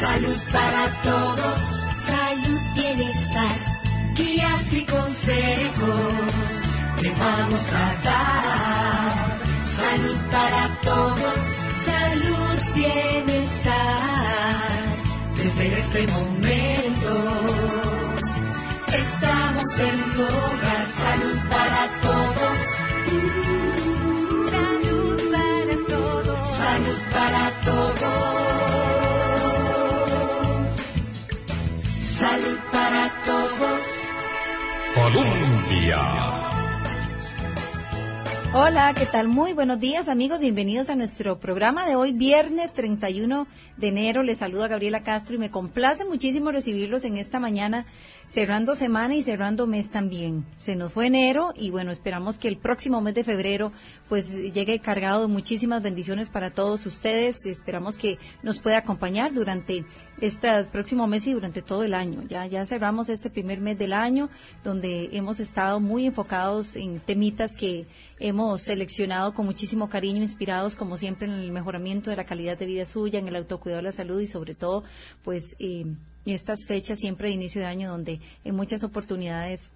[0.00, 1.60] Salud para todos,
[1.98, 3.56] salud, bienestar,
[4.14, 9.10] guías y consejos te vamos a dar.
[9.62, 11.42] Salud para todos,
[11.84, 14.68] salud, bienestar.
[15.36, 17.12] Desde este momento
[18.92, 20.86] estamos en tu hogar.
[20.86, 22.58] Salud para todos.
[24.50, 26.48] Salud para todos.
[26.48, 27.99] Salud para todos.
[38.52, 39.28] Hola, ¿qué tal?
[39.28, 43.46] Muy buenos días amigos, bienvenidos a nuestro programa de hoy, viernes 31
[43.76, 44.24] de enero.
[44.24, 47.86] Les saluda Gabriela Castro y me complace muchísimo recibirlos en esta mañana,
[48.30, 50.46] cerrando semana y cerrando mes también.
[50.56, 53.72] Se nos fue enero y bueno, esperamos que el próximo mes de febrero
[54.08, 57.44] pues llegue cargado de muchísimas bendiciones para todos ustedes.
[57.44, 59.84] Esperamos que nos pueda acompañar durante
[60.20, 62.22] este próximo mes y durante todo el año.
[62.28, 64.30] Ya, ya cerramos este primer mes del año
[64.62, 67.86] donde hemos estado muy enfocados en temitas que
[68.20, 72.66] hemos seleccionado con muchísimo cariño, inspirados como siempre en el mejoramiento de la calidad de
[72.66, 74.84] vida suya, en el autocuidado de la salud y sobre todo,
[75.24, 75.86] pues, eh,
[76.26, 79.72] estas fechas siempre de inicio de año donde en muchas oportunidades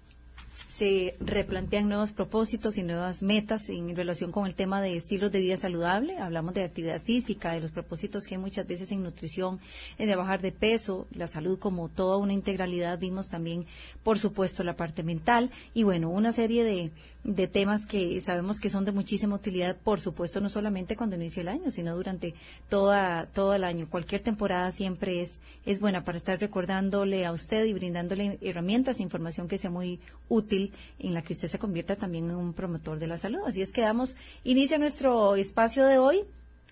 [0.77, 5.39] se replantean nuevos propósitos y nuevas metas en relación con el tema de estilos de
[5.39, 6.17] vida saludable.
[6.17, 9.61] Hablamos de actividad física, de los propósitos que hay muchas veces en nutrición,
[9.97, 12.99] de bajar de peso, la salud como toda una integralidad.
[12.99, 13.65] Vimos también,
[14.03, 16.91] por supuesto, la parte mental y bueno, una serie de,
[17.23, 21.39] de temas que sabemos que son de muchísima utilidad, por supuesto, no solamente cuando inicia
[21.39, 22.33] el año, sino durante
[22.67, 23.89] toda, todo el año.
[23.89, 29.03] Cualquier temporada siempre es, es buena para estar recordándole a usted y brindándole herramientas e
[29.03, 30.64] información que sea muy útil
[30.99, 33.39] en la que usted se convierta también en un promotor de la salud.
[33.45, 36.23] Así es que damos inicio a nuestro espacio de hoy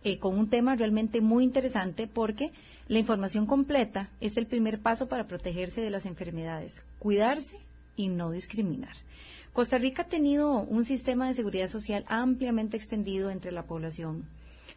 [0.04, 2.52] eh, con un tema realmente muy interesante porque
[2.88, 7.58] la información completa es el primer paso para protegerse de las enfermedades, cuidarse
[7.96, 8.96] y no discriminar.
[9.54, 14.26] Costa Rica ha tenido un sistema de seguridad social ampliamente extendido entre la población.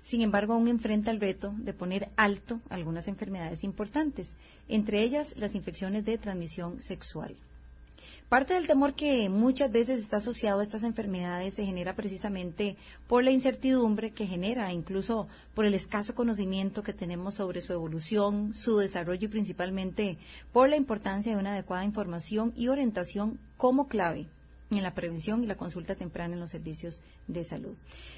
[0.02, 4.36] Sin embargo, aún enfrenta el reto de poner alto algunas enfermedades importantes,
[4.68, 7.34] entre ellas las infecciones de transmisión sexual.
[8.28, 12.76] Parte del temor que muchas veces está asociado a estas enfermedades se genera precisamente
[13.06, 18.52] por la incertidumbre que genera, incluso por el escaso conocimiento que tenemos sobre su evolución,
[18.52, 20.18] su desarrollo y principalmente
[20.52, 24.26] por la importancia de una adecuada información y orientación como clave
[24.72, 27.76] en la prevención y la consulta temprana en los servicios de salud.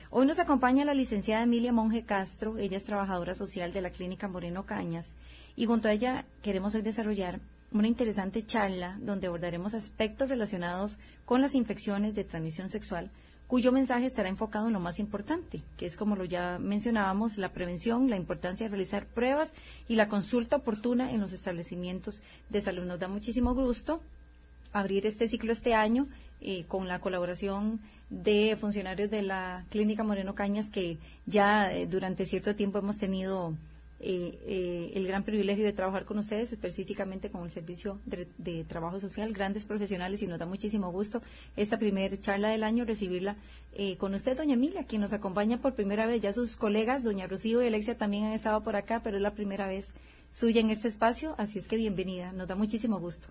[0.09, 4.27] Hoy nos acompaña la licenciada Emilia Monge Castro, ella es trabajadora social de la Clínica
[4.27, 5.15] Moreno Cañas
[5.55, 7.41] y junto a ella queremos hoy desarrollar
[7.73, 13.11] una interesante charla donde abordaremos aspectos relacionados con las infecciones de transmisión sexual,
[13.47, 17.53] cuyo mensaje estará enfocado en lo más importante, que es como lo ya mencionábamos, la
[17.53, 19.55] prevención, la importancia de realizar pruebas
[19.89, 22.85] y la consulta oportuna en los establecimientos de salud.
[22.85, 24.01] Nos da muchísimo gusto
[24.73, 26.07] abrir este ciclo este año
[26.41, 27.81] eh, con la colaboración
[28.11, 33.55] de funcionarios de la Clínica Moreno Cañas que ya eh, durante cierto tiempo hemos tenido
[34.01, 39.01] eh, eh, el gran privilegio de trabajar con ustedes, específicamente con el Servicio de, Trabajo
[39.01, 41.21] Social, grandes profesionales, y nos da muchísimo gusto
[41.57, 43.37] esta primera charla del año recibirla
[43.73, 46.21] eh, con usted, doña Emilia, quien nos acompaña por primera vez.
[46.21, 49.35] Ya sus colegas, doña Rocío y Alexia, también han estado por acá, pero es la
[49.35, 49.95] primera vez
[50.33, 53.29] suya en este espacio, así es que bienvenida, nos da muchísimo gusto.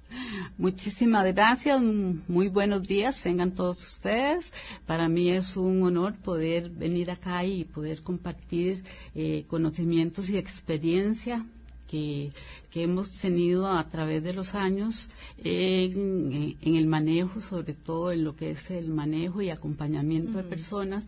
[0.58, 4.52] Muchísimas gracias, muy buenos días, tengan todos ustedes.
[4.85, 8.84] Para mí es un honor poder venir acá y poder compartir
[9.16, 11.46] eh, conocimientos y experiencia
[11.88, 12.31] que,
[12.75, 15.09] hemos tenido a través de los años
[15.40, 21.06] en, el manejo, sobre todo en lo que es el manejo y acompañamiento de personas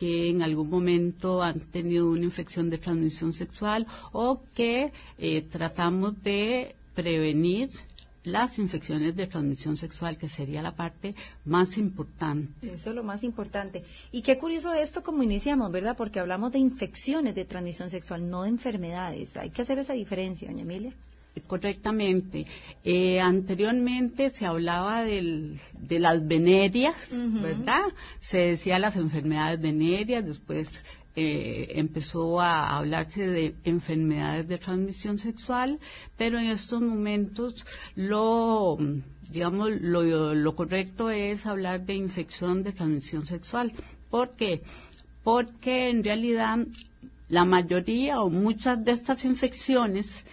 [0.00, 6.22] que en algún momento han tenido una infección de transmisión sexual o que eh, tratamos
[6.22, 7.68] de prevenir
[8.24, 12.70] las infecciones de transmisión sexual, que sería la parte más importante.
[12.70, 13.82] Eso es lo más importante.
[14.10, 15.96] Y qué curioso esto como iniciamos, ¿verdad?
[15.98, 19.36] Porque hablamos de infecciones de transmisión sexual, no de enfermedades.
[19.36, 20.94] Hay que hacer esa diferencia, doña Emilia.
[21.46, 22.46] Correctamente.
[22.84, 25.58] Eh, anteriormente se hablaba de
[25.98, 27.84] las venerias, ¿verdad?
[28.20, 30.68] Se decía las enfermedades venéreas, después
[31.16, 35.80] eh, empezó a hablarse de enfermedades de transmisión sexual,
[36.16, 37.66] pero en estos momentos
[37.96, 38.78] lo,
[39.30, 43.72] digamos, lo, lo correcto es hablar de infección de transmisión sexual.
[44.08, 44.62] ¿Por qué?
[45.24, 46.58] Porque en realidad
[47.28, 50.24] la mayoría o muchas de estas infecciones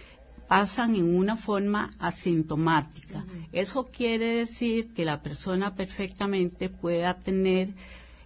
[0.48, 3.24] pasan en una forma asintomática.
[3.52, 7.74] Eso quiere decir que la persona perfectamente pueda tener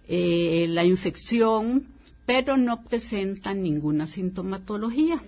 [0.07, 1.87] eh, la infección,
[2.25, 5.21] pero no presenta ninguna sintomatología.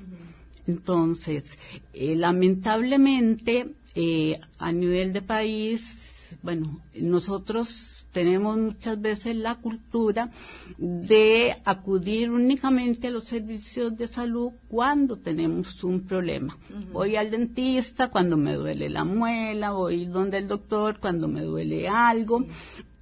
[0.68, 1.60] Entonces,
[1.94, 10.30] eh, lamentablemente, eh, a nivel de país, bueno, nosotros tenemos muchas veces la cultura
[10.78, 16.58] de acudir únicamente a los servicios de salud cuando tenemos un problema.
[16.94, 21.90] Voy al dentista cuando me duele la muela, voy donde el doctor cuando me duele
[21.90, 22.46] algo,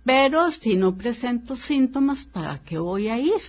[0.04, 3.44] pero si no presento síntomas, ¿para qué voy a ir?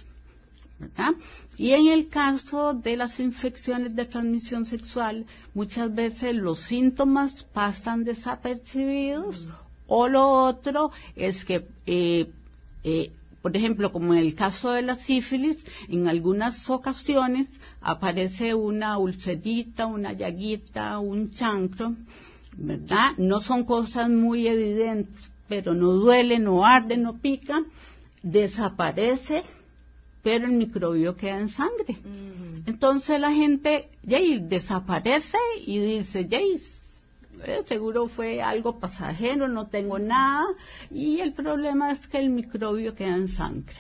[1.57, 5.25] Y en el caso de las infecciones de transmisión sexual,
[5.55, 9.47] muchas veces los síntomas pasan desapercibidos
[9.87, 12.31] o lo otro es que, eh,
[12.85, 13.11] eh,
[13.43, 17.49] por ejemplo, como en el caso de la sífilis, en algunas ocasiones
[17.81, 21.95] aparece una ulcerita, una llaguita, un chancro,
[22.57, 23.13] ¿verdad?
[23.19, 27.63] No son cosas muy evidentes, pero no duele, no arde, no pica,
[28.23, 29.43] desaparece
[30.25, 31.99] pero el microbio queda en sangre.
[32.67, 35.37] Entonces la gente, Jay, desaparece
[35.67, 36.59] y dice, Jay,
[37.45, 40.47] eh, seguro fue algo pasajero, no tengo nada,
[40.91, 43.75] y el problema es que el microbio queda en sangre,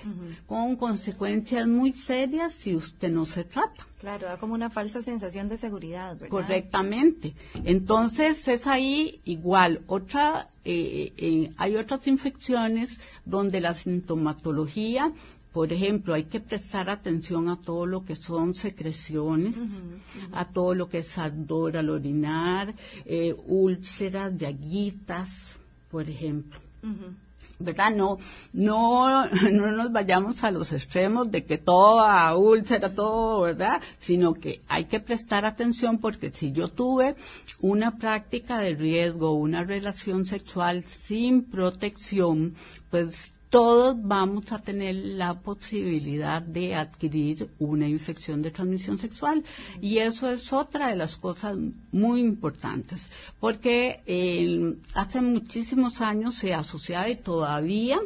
[0.46, 3.87] con consecuencias muy serias si usted no se trata.
[4.00, 6.28] Claro, da como una falsa sensación de seguridad, ¿verdad?
[6.28, 7.34] Correctamente.
[7.64, 9.81] Entonces es ahí igual.
[9.87, 15.10] Otra, eh, eh, hay otras infecciones donde la sintomatología
[15.55, 19.55] por ejemplo, hay que prestar atención a todo lo que son secreciones,
[20.33, 22.75] a todo lo que es ardor al orinar,
[23.05, 25.56] eh, úlceras, llaguitas,
[25.93, 26.59] por ejemplo.
[27.61, 27.95] ¿Verdad?
[27.95, 28.19] No,
[28.53, 33.81] no, no nos vayamos a los extremos de que toda úlcera, todo, ¿verdad?
[34.01, 37.15] Sino que hay que prestar atención porque si yo tuve
[37.61, 42.55] una práctica de riesgo, una relación sexual sin protección,
[42.91, 49.45] pues todos vamos a tener la posibilidad de adquirir una infección de transmisión sexual.
[49.81, 51.56] Y eso es otra de las cosas
[51.93, 58.01] muy importantes, porque eh, hace muchísimos años se asociaba y todavía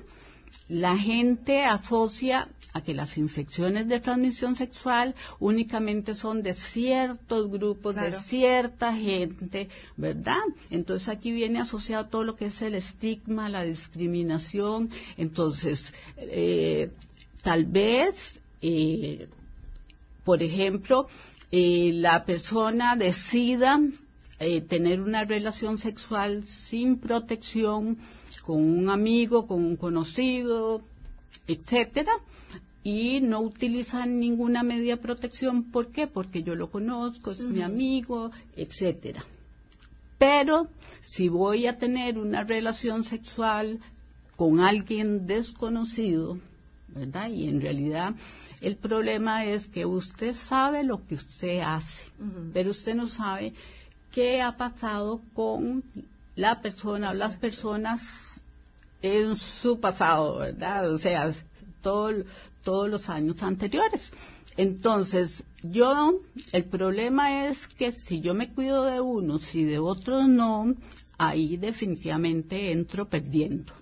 [0.69, 7.95] la gente asocia a que las infecciones de transmisión sexual únicamente son de ciertos grupos,
[7.97, 10.43] de cierta gente, ¿verdad?
[10.71, 14.91] Entonces aquí viene asociado todo lo que es el estigma, la discriminación.
[15.17, 16.91] Entonces, eh,
[17.43, 19.29] tal vez, eh,
[20.25, 21.09] por ejemplo,
[21.51, 23.81] eh, la persona decida
[24.69, 27.99] tener una relación sexual sin protección,
[28.49, 30.81] con un amigo, con un conocido,
[31.47, 32.13] etcétera,
[32.83, 35.65] y no utilizan ninguna medida de protección.
[35.65, 36.07] ¿Por qué?
[36.07, 39.23] Porque yo lo conozco, es mi amigo, etcétera.
[40.17, 40.69] Pero
[41.03, 43.81] si voy a tener una relación sexual
[44.35, 46.39] con alguien desconocido,
[46.89, 47.29] ¿verdad?
[47.29, 48.15] Y en realidad
[48.63, 52.03] el problema es que usted sabe lo que usted hace,
[52.55, 53.53] pero usted no sabe
[54.11, 55.85] qué ha pasado con
[56.39, 58.38] la persona o las personas
[59.03, 60.93] en su pasado, ¿verdad?
[60.93, 61.33] O sea,
[61.81, 64.13] todos los años anteriores.
[64.57, 66.21] Entonces, yo,
[66.53, 70.75] el problema es que si yo me cuido de unos y de otros no,
[71.17, 73.73] ahí definitivamente entro perdiendo,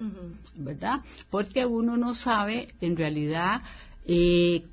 [0.55, 1.01] ¿verdad?
[1.31, 3.63] Porque uno no sabe en realidad
[4.07, 4.65] eh,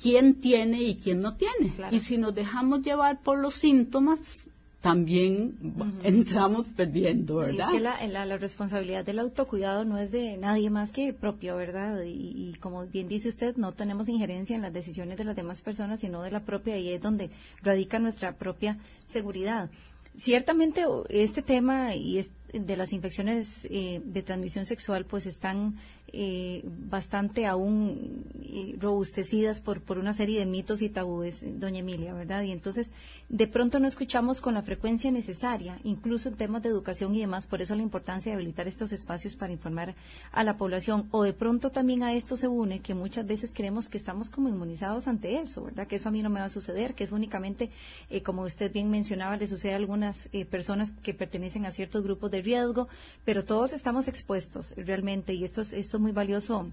[0.00, 1.74] quién tiene y quién no tiene.
[1.90, 4.48] Y si nos dejamos llevar por los síntomas,
[4.80, 5.56] también
[6.02, 7.68] entramos perdiendo, ¿verdad?
[7.74, 12.02] es que la, responsabilidad del autocuidado no es de nadie más que propio, ¿verdad?
[12.04, 16.00] Y, como bien dice usted, no tenemos injerencia en las decisiones de las demás personas,
[16.00, 17.30] sino de la propia, y es donde
[17.62, 19.70] radica nuestra propia seguridad.
[20.14, 22.18] Ciertamente este tema y
[22.52, 25.76] de las infecciones eh, de transmisión sexual pues están
[26.12, 32.14] eh, bastante aún eh, robustecidas por, por una serie de mitos y tabúes, doña Emilia,
[32.14, 32.42] ¿verdad?
[32.42, 32.92] Y entonces,
[33.28, 37.46] de pronto no escuchamos con la frecuencia necesaria, incluso en temas de educación y demás,
[37.46, 39.96] por eso la importancia de habilitar estos espacios para informar
[40.30, 41.08] a la población.
[41.10, 44.48] O de pronto también a esto se une que muchas veces creemos que estamos como
[44.48, 45.88] inmunizados ante eso, ¿verdad?
[45.88, 47.70] Que eso a mí no me va a suceder, que es únicamente,
[48.10, 52.30] eh, como usted bien mencionaba, le sucede a algunas personas que pertenecen a ciertos grupos
[52.30, 52.88] de riesgo,
[53.24, 56.70] pero todos estamos expuestos realmente y esto es, esto muy valioso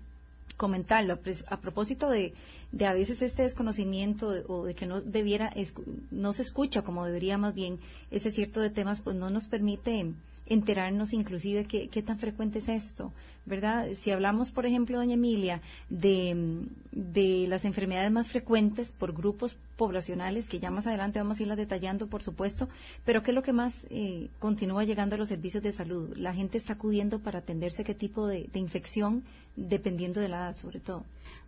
[0.57, 1.19] comentarlo.
[1.47, 2.33] A propósito de,
[2.71, 5.53] de a veces este desconocimiento o de que no debiera
[6.11, 7.79] no se escucha como debería más bien
[8.11, 10.13] ese cierto de temas pues no nos permite
[10.45, 13.13] enterarnos inclusive qué, qué tan frecuente es esto,
[13.45, 13.87] ¿verdad?
[13.93, 20.49] Si hablamos, por ejemplo, doña Emilia, de, de, las enfermedades más frecuentes por grupos poblacionales,
[20.49, 22.69] que ya más adelante vamos a irlas detallando, por supuesto,
[23.05, 26.15] pero ¿qué es lo que más eh, continúa llegando a los servicios de salud?
[26.17, 29.23] La gente está acudiendo para atenderse qué tipo de, de infección,
[29.55, 31.05] dependiendo de la edad, sobre todo.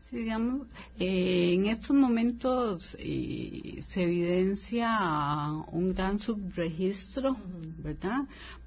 [0.10, 0.68] Sí, digamos,
[1.00, 7.38] eh, en estos momentos eh, se evidencia un gran subregistro,
[7.80, 8.26] ¿verdad?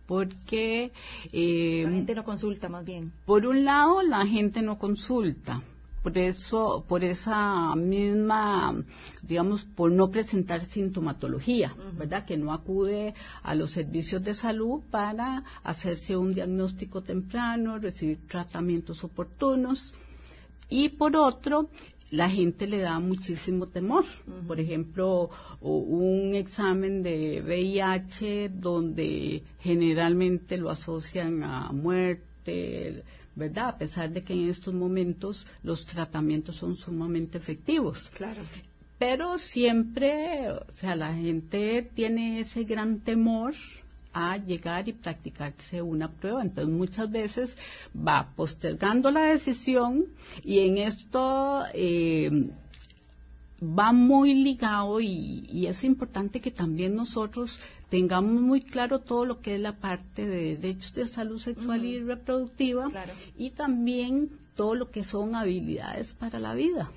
[0.09, 0.91] Porque...
[1.33, 3.13] Eh, la gente no consulta más bien.
[3.27, 5.63] Por un lado, la gente no consulta
[6.03, 8.75] por eso, por esa misma,
[9.23, 12.25] digamos, por no presentar sintomatología, ¿verdad?
[12.25, 19.05] Que no acude a los servicios de salud para hacerse un diagnóstico temprano, recibir tratamientos
[19.05, 19.93] oportunos.
[20.71, 21.69] Y por otro,
[22.11, 24.05] la gente le da muchísimo temor.
[24.47, 33.69] Por ejemplo, un examen de VIH donde generalmente lo asocian a muerte, ¿verdad?
[33.69, 38.11] A pesar de que en estos momentos los tratamientos son sumamente efectivos.
[38.15, 38.41] Claro.
[38.99, 43.55] Pero siempre, o sea, la gente tiene ese gran temor
[44.13, 46.43] a llegar y practicarse una prueba.
[46.43, 47.57] Entonces muchas veces
[47.95, 50.07] va postergando la decisión
[50.45, 52.51] y en esto eh,
[53.63, 57.59] va muy ligado y, es importante que también nosotros
[57.91, 62.01] tengamos muy claro todo lo que es la parte de derechos de salud sexual y
[62.01, 62.91] reproductiva
[63.37, 66.91] y también todo lo que son habilidades para la vida.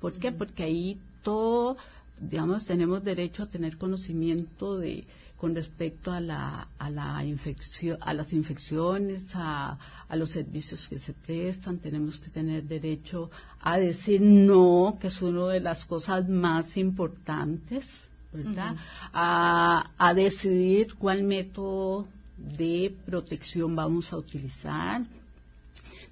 [0.00, 0.32] ¿Por qué?
[0.32, 1.76] Porque ahí todo,
[2.20, 5.04] digamos, tenemos derecho a tener conocimiento de
[5.42, 9.76] con respecto a la, a la infección, a las infecciones, a,
[10.08, 11.78] a, los servicios que se prestan.
[11.78, 13.28] Tenemos que tener derecho
[13.60, 18.76] a decir no, que es una de las cosas más importantes, ¿verdad?
[19.12, 22.06] a, a decidir cuál método
[22.36, 25.02] de protección vamos a utilizar.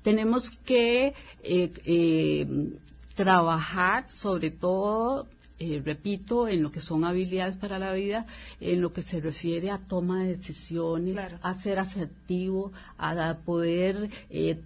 [0.03, 2.73] Tenemos que eh, eh,
[3.15, 5.29] trabajar sobre todo
[5.61, 8.27] eh, repito, en lo que son habilidades para la vida,
[8.61, 14.59] en lo que se refiere a toma de decisiones, a ser asertivo, a poder eh,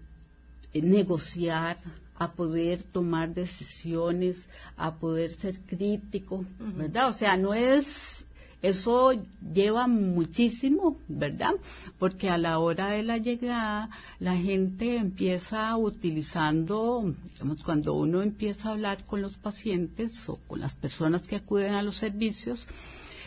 [0.72, 1.78] negociar,
[2.16, 4.46] a poder tomar decisiones,
[4.76, 7.08] a poder ser crítico, ¿verdad?
[7.08, 8.24] O sea, no es
[8.64, 9.12] eso
[9.52, 11.52] lleva muchísimo, ¿verdad?
[11.98, 13.90] Porque a la hora de la llegada,
[14.20, 20.60] la gente empieza utilizando, digamos, cuando uno empieza a hablar con los pacientes o con
[20.60, 22.66] las personas que acuden a los servicios,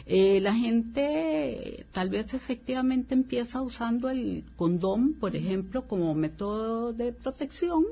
[0.08, 7.13] eh, la gente tal vez efectivamente empieza usando el condón, por ejemplo, como método de
[7.13, 7.84] protección,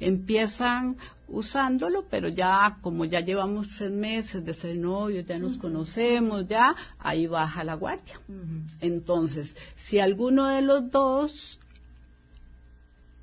[0.00, 0.96] empiezan
[1.30, 6.74] usándolo, pero ya como ya llevamos tres meses de ser novios, ya nos conocemos, ya
[6.98, 8.20] ahí baja la guardia.
[8.80, 11.60] Entonces, si alguno de los dos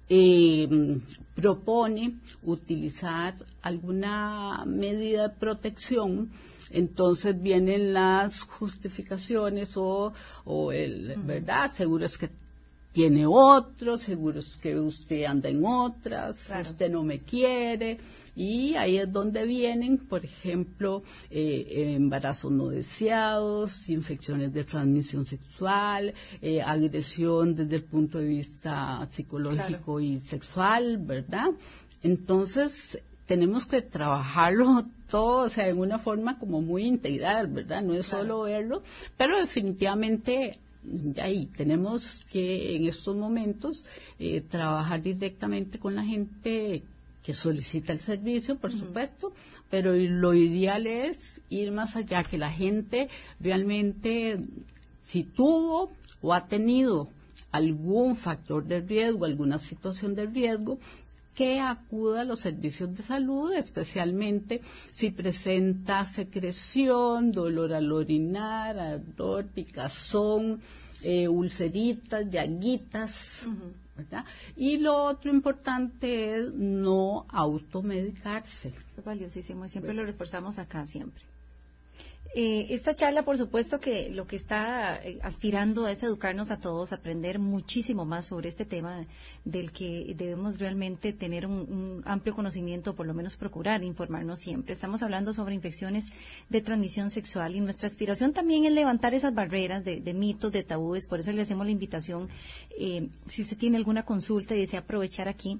[0.09, 0.99] eh,
[1.35, 6.31] propone utilizar alguna medida de protección,
[6.71, 10.13] entonces vienen las justificaciones o,
[10.45, 11.71] o el, ¿verdad?
[11.71, 12.29] Seguro es que
[12.97, 17.99] tiene otros, seguro es que usted anda en otras, usted no me quiere.
[18.35, 26.15] Y ahí es donde vienen, por ejemplo, eh, embarazos no deseados, infecciones de transmisión sexual,
[26.41, 31.49] eh, agresión desde el punto de vista psicológico y sexual, ¿verdad?
[32.01, 37.83] Entonces, tenemos que trabajarlo todo, o sea, en una forma como muy integral, ¿verdad?
[37.83, 38.81] No es solo verlo,
[39.17, 40.57] pero definitivamente
[41.21, 41.45] ahí.
[41.47, 43.85] Tenemos que en estos momentos
[44.19, 46.83] eh, trabajar directamente con la gente
[47.23, 49.33] que solicita el servicio, por supuesto,
[49.69, 54.39] pero lo ideal es ir más allá, que la gente realmente,
[55.01, 55.91] si tuvo
[56.21, 57.09] o ha tenido
[57.51, 60.79] algún factor de riesgo, alguna situación de riesgo,
[61.37, 64.59] que acuda a los servicios de salud, especialmente
[64.91, 70.59] si presenta secreción, dolor al orinar, ardor, picazón,
[71.03, 73.45] eh, ulceritas, llaguitas,
[73.95, 74.25] ¿verdad?
[74.55, 78.69] Y lo otro importante es no automedicarse.
[78.69, 81.23] Eso es valiosísimo y siempre lo reforzamos acá, siempre.
[82.35, 86.93] Eh, esta charla, por supuesto, que lo que está eh, aspirando es educarnos a todos,
[86.93, 89.07] aprender muchísimo más sobre este tema
[89.45, 94.73] del que debemos realmente tener un, amplio conocimiento, por lo menos procurar informarnos siempre.
[94.73, 96.05] Estamos hablando sobre infecciones
[96.49, 101.05] de transmisión sexual y nuestra aspiración también es levantar esas barreras de, mitos, de tabúes.
[101.05, 102.29] Por eso le hacemos la invitación,
[102.77, 105.59] eh, si usted tiene alguna consulta y desea aprovechar aquí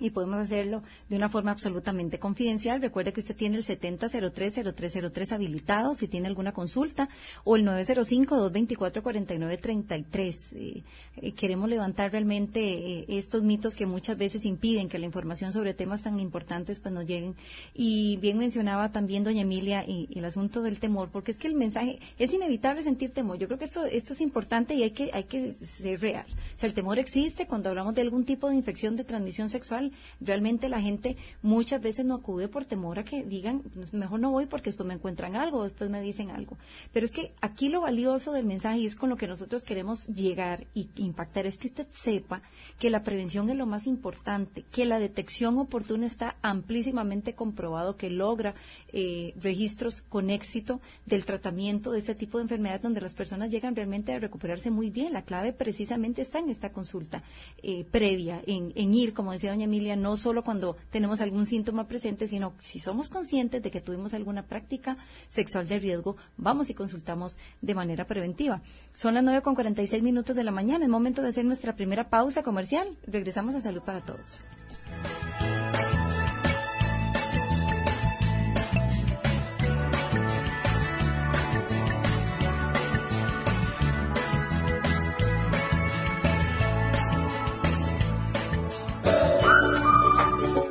[0.00, 2.82] y podemos hacerlo de una forma absolutamente confidencial.
[2.82, 7.08] Recuerde que usted tiene el 70030303 habilitado si tiene alguna consulta
[7.44, 10.56] o el 905-224-4933.
[10.56, 10.82] Eh,
[11.16, 15.74] eh, queremos levantar realmente eh, estos mitos que muchas veces impiden que la información sobre
[15.74, 17.36] temas tan importantes pues nos lleguen.
[17.74, 21.54] Y bien mencionaba también doña Emilia y, el asunto del temor, porque es que el
[21.54, 23.38] mensaje es inevitable sentir temor.
[23.38, 26.26] Yo creo que esto, esto es importante y hay que, hay que ser real.
[26.56, 29.85] O sea, el temor existe cuando hablamos de algún tipo de infección de transmisión sexual
[30.20, 33.62] Realmente la gente muchas veces no acude por temor a que digan,
[33.92, 36.56] mejor no voy porque después me encuentran algo, después me dicen algo.
[36.92, 40.06] Pero es que aquí lo valioso del mensaje y es con lo que nosotros queremos
[40.06, 42.42] llegar y impactar es que usted sepa
[42.78, 48.10] que la prevención es lo más importante, que la detección oportuna está amplísimamente comprobado que
[48.10, 48.54] logra
[48.92, 53.76] eh, registros con éxito del tratamiento de este tipo de enfermedades donde las personas llegan
[53.76, 55.12] realmente a recuperarse muy bien.
[55.12, 57.22] La clave precisamente está en esta consulta
[57.62, 61.86] eh, previa, en, en, ir, como decía doña Emilia, no solo cuando tenemos algún síntoma
[61.86, 64.96] presente, sino si somos conscientes de que tuvimos alguna práctica
[65.28, 68.62] sexual de riesgo, vamos y consultamos de manera preventiva.
[68.94, 72.08] Son las 9 con 46 minutos de la mañana, es momento de hacer nuestra primera
[72.08, 72.96] pausa comercial.
[73.06, 74.42] Regresamos a Salud para Todos.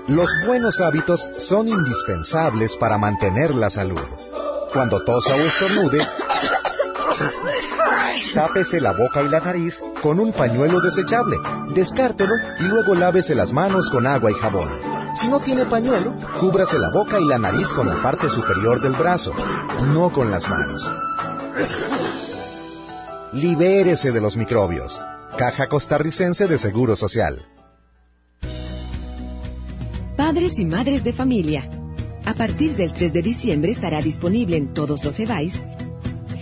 [0.08, 4.08] Los buenos hábitos son indispensables para mantener la salud.
[4.72, 6.06] Cuando tosa o estornude,
[8.36, 11.38] tápese la boca y la nariz con un pañuelo desechable,
[11.70, 14.70] descártelo y luego lávese las manos con agua y jabón.
[15.16, 18.94] Si no tiene pañuelo, cúbrase la boca y la nariz con la parte superior del
[18.94, 19.34] brazo,
[19.94, 20.92] no con las manos.
[23.34, 25.02] Libérese de los microbios.
[25.36, 27.44] Caja Costarricense de Seguro Social.
[30.26, 31.70] Padres y madres de familia.
[32.26, 35.54] A partir del 3 de diciembre estará disponible en todos los EVAIS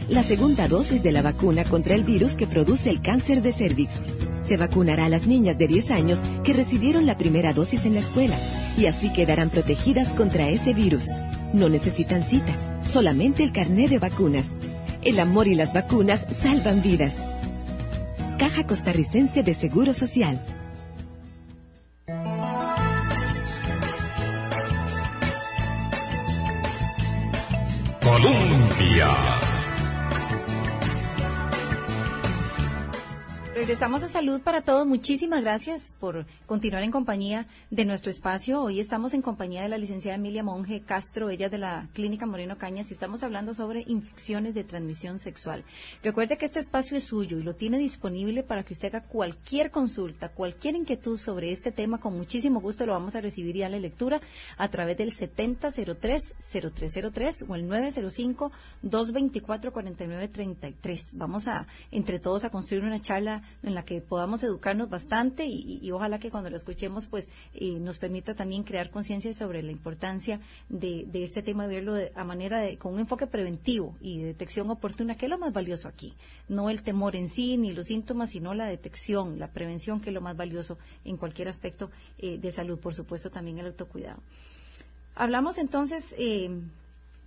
[0.08, 4.00] la segunda dosis de la vacuna contra el virus que produce el cáncer de cervix.
[4.44, 8.00] Se vacunará a las niñas de 10 años que recibieron la primera dosis en la
[8.00, 8.38] escuela
[8.78, 11.08] y así quedarán protegidas contra ese virus.
[11.52, 12.56] No necesitan cita,
[12.90, 14.48] solamente el carné de vacunas.
[15.02, 17.16] El amor y las vacunas salvan vidas.
[18.40, 20.42] Caja Costarricense de Seguro Social.
[28.04, 29.53] Colombia.
[33.64, 34.86] Regresamos a Salud para Todos.
[34.86, 38.62] Muchísimas gracias por continuar en compañía de nuestro espacio.
[38.62, 42.58] Hoy estamos en compañía de la licenciada Emilia Monge Castro, ella de la Clínica Moreno
[42.58, 45.64] Cañas, y estamos hablando sobre infecciones de transmisión sexual.
[46.04, 49.72] Recuerde que este espacio es suyo y lo tiene disponible para que usted haga cualquier
[49.72, 52.02] consulta, cualquier inquietud sobre este tema.
[52.02, 54.20] Con muchísimo gusto lo vamos a recibir y darle lectura
[54.58, 57.70] a través del 7003-0303 o el
[58.84, 61.12] 905-224-4933.
[61.14, 65.92] Vamos a, entre todos, a construir una charla en la que podamos educarnos bastante y,
[65.92, 70.40] ojalá que cuando lo escuchemos pues eh, nos permita también crear conciencia sobre la importancia
[70.70, 74.70] de, este tema de verlo a manera de con un enfoque preventivo y de detección
[74.70, 76.14] oportuna que es lo más valioso aquí.
[76.50, 80.14] No el temor en sí ni los síntomas sino la detección la prevención que es
[80.14, 84.22] lo más valioso en cualquier aspecto eh, de salud por supuesto también el autocuidado.
[85.16, 86.50] Hablamos entonces eh,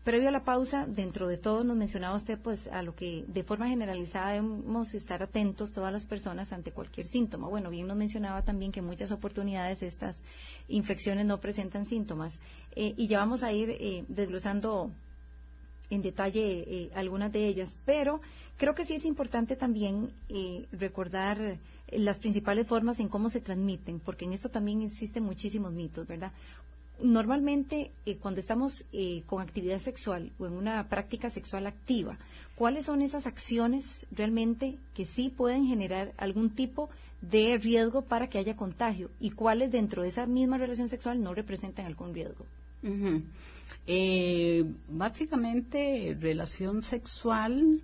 [0.06, 3.42] Previo a la pausa, dentro de todo nos mencionaba usted pues a lo que de
[3.42, 7.48] forma generalizada debemos estar atentos todas las personas ante cualquier síntoma.
[7.48, 10.22] Bueno, bien nos mencionaba también que en muchas oportunidades estas
[10.68, 12.38] infecciones no presentan síntomas
[12.76, 14.92] eh, y ya vamos a ir eh, desglosando
[15.90, 18.20] en detalle eh, algunas de ellas, pero
[18.58, 20.12] creo que sí es importante también
[20.70, 21.58] recordar
[21.90, 26.30] las principales formas en cómo se transmiten, porque en esto también existen muchísimos mitos, ¿verdad?
[27.00, 32.18] Normalmente eh, cuando estamos eh, con actividad sexual o en una práctica sexual activa,
[32.54, 36.88] ¿cuáles son esas acciones realmente que sí pueden generar algún tipo
[37.20, 41.34] de riesgo para que haya contagio y cuáles dentro de esa misma relación sexual no
[41.34, 42.46] representan algún riesgo?
[43.86, 47.80] Eh, básicamente, relación sexual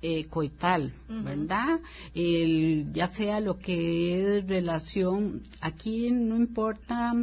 [0.00, 1.80] eh, coital, ¿verdad?
[2.14, 7.14] El, ya sea lo que es relación, aquí no importa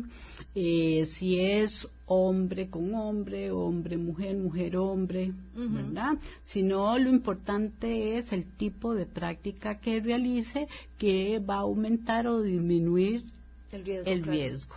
[0.53, 6.17] eh, si es hombre con hombre, hombre, mujer, mujer, hombre, ¿verdad?
[6.43, 12.41] Sino lo importante es el tipo de práctica que realice que va a aumentar o
[12.41, 13.23] disminuir
[13.71, 14.75] el riesgo,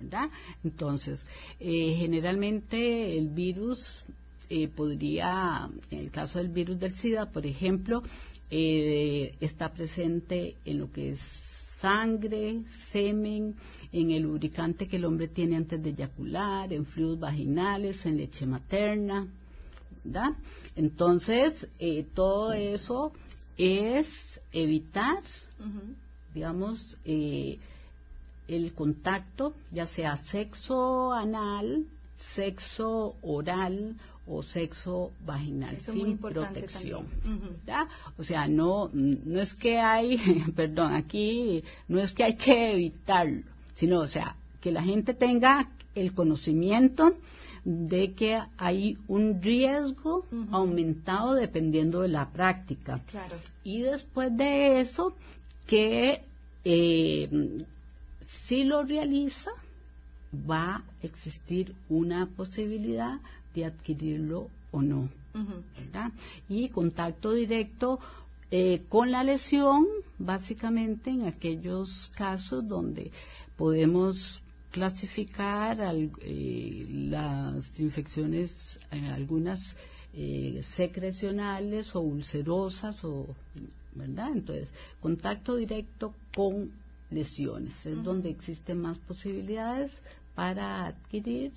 [0.00, 0.30] ¿verdad?
[0.64, 1.24] Entonces,
[1.60, 4.04] eh, generalmente el virus
[4.48, 8.02] eh, podría, en el caso del virus del SIDA, por ejemplo,
[8.50, 13.56] eh, está presente en lo que es sangre, semen,
[13.92, 18.46] en el lubricante que el hombre tiene antes de eyacular, en fluidos vaginales, en leche
[18.46, 19.26] materna,
[20.02, 20.32] ¿verdad?
[20.76, 23.12] Entonces, eh, todo eso
[23.56, 25.22] es evitar,
[26.32, 37.06] digamos, el contacto, ya sea sexo anal, sexo oral o sexo vaginal sin protección.
[38.18, 40.18] O sea, no, no es que hay,
[40.56, 43.42] perdón, aquí no es que hay que evitarlo,
[43.74, 47.16] sino, o sea, que la gente tenga el conocimiento
[47.64, 53.00] de que hay un riesgo aumentado dependiendo de la práctica.
[53.10, 53.36] Claro.
[53.62, 55.14] Y después de eso,
[55.66, 56.22] que
[56.64, 57.64] eh,
[58.26, 59.50] si lo realiza,
[60.50, 63.20] va a existir una posibilidad
[63.54, 65.08] de adquirirlo o no.
[65.76, 66.12] ¿verdad?
[66.48, 67.98] Y contacto directo
[68.50, 69.86] eh, con la lesión,
[70.18, 73.10] básicamente en aquellos casos donde
[73.56, 75.78] podemos clasificar
[76.20, 79.76] eh, las infecciones, eh, algunas
[80.60, 83.26] secrecionales o ulcerosas, o,
[83.96, 84.30] ¿verdad?
[84.32, 86.70] Entonces, contacto directo con
[87.10, 89.90] lesiones es donde existen más posibilidades
[90.36, 91.50] para adquirir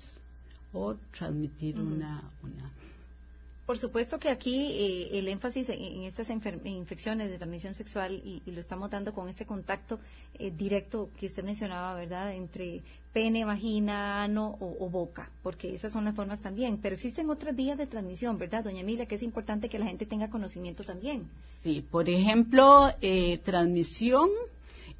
[0.72, 2.72] o transmitir una, una
[3.68, 8.60] por supuesto que aquí eh, el énfasis en, estas infecciones de transmisión sexual y, lo
[8.60, 9.98] estamos dando con este contacto
[10.38, 12.32] eh, directo que usted mencionaba, ¿verdad?
[12.32, 12.80] Entre
[13.12, 16.78] pene, vagina, ano o, boca, porque esas son las formas también.
[16.78, 19.04] Pero existen otras vías de transmisión, ¿verdad, doña Emilia?
[19.04, 21.28] Que es importante que la gente tenga conocimiento también.
[21.62, 24.30] Sí, por ejemplo, eh, transmisión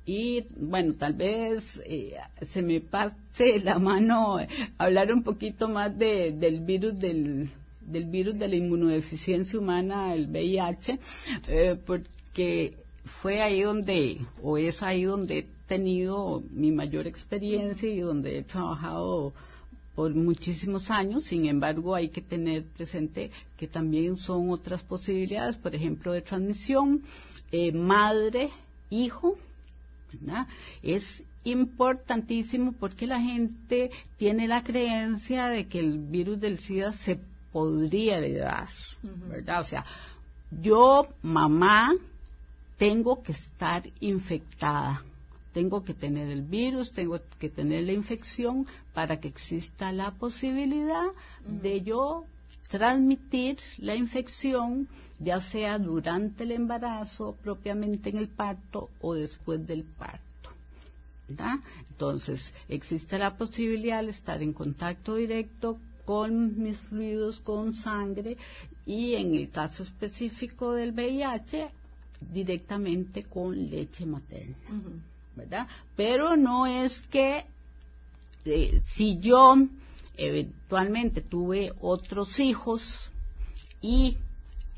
[0.09, 1.83] y bueno, tal vez
[2.41, 4.39] se me pase la mano
[4.79, 7.51] hablar un poquito más del virus del
[7.83, 10.99] del virus de la inmunodeficiencia humana, el VIH,
[11.49, 18.01] eh, porque fue ahí donde, o es ahí donde he tenido mi mayor experiencia y
[18.01, 19.35] donde he trabajado
[19.95, 25.75] por muchísimos años, sin embargo hay que tener presente que también son otras posibilidades, por
[25.75, 27.03] ejemplo, de transmisión,
[27.53, 28.51] eh, madre,
[28.91, 29.37] hijo,
[30.83, 37.19] es importantísimo porque la gente tiene la creencia de que el virus del SIDA se
[37.53, 38.69] podría heredar,
[39.03, 39.61] ¿verdad?
[39.61, 39.85] O sea,
[40.51, 41.95] yo, mamá,
[42.77, 45.03] tengo que estar infectada,
[45.53, 51.07] tengo que tener el virus, tengo que tener la infección para que exista la posibilidad
[51.47, 52.25] de yo
[52.69, 59.85] transmitir la infección, ya sea durante el embarazo, propiamente en el parto o después del
[59.85, 60.51] parto.
[61.29, 61.57] ¿verdad?
[61.91, 68.39] Entonces, existe la posibilidad de estar en contacto directo con mis fluidos, con sangre
[68.87, 71.69] y en el caso específico del VIH,
[72.33, 74.57] directamente con leche materna,
[75.37, 75.69] ¿verdad?
[75.97, 77.45] Pero no es que
[78.47, 79.57] eh, si yo
[80.17, 83.11] eventualmente tuve otros hijos
[83.83, 84.17] y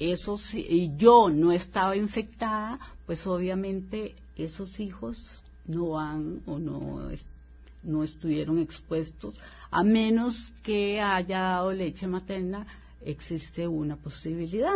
[0.00, 7.10] esos y yo no estaba infectada, pues obviamente esos hijos no van o no
[7.82, 12.66] no estuvieron expuestos, a menos que haya dado leche materna,
[13.02, 14.74] existe una posibilidad.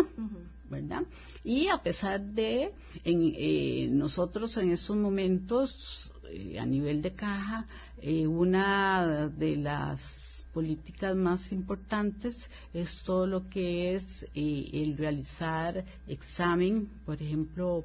[0.71, 1.03] ¿verdad?
[1.45, 2.73] Y a pesar de
[3.05, 7.67] en, eh, nosotros en estos momentos, eh, a nivel de caja,
[8.01, 16.89] eh, una de las políticas más importantes es todo lo que es el realizar examen,
[17.05, 17.85] por ejemplo,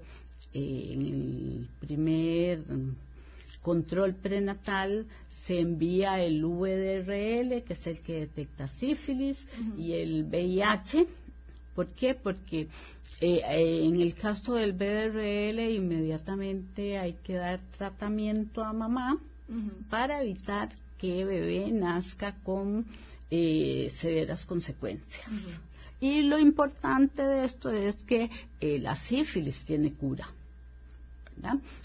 [0.54, 2.64] en el primer
[3.62, 5.06] control prenatal
[5.44, 9.46] se envía el VDRL, que es el que detecta sífilis,
[9.78, 11.08] y el VIH.
[11.76, 12.14] ¿Por qué?
[12.14, 12.68] Porque
[13.22, 19.18] eh, eh, en el caso del VDRL inmediatamente hay que dar tratamiento a mamá
[19.90, 22.86] para evitar que bebé nazca con
[23.32, 25.26] eh, severas consecuencias.
[26.00, 28.30] Y lo importante de esto es que
[28.62, 30.28] la sífilis tiene cura.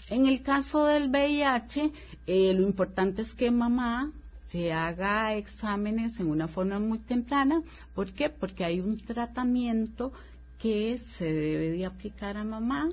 [0.09, 1.91] En el caso del VIH,
[2.27, 4.11] eh, lo importante es que mamá
[4.47, 7.61] se haga exámenes en una forma muy temprana.
[7.93, 8.29] ¿Por qué?
[8.29, 10.11] Porque hay un tratamiento
[10.59, 12.89] que se debe de aplicar a mamá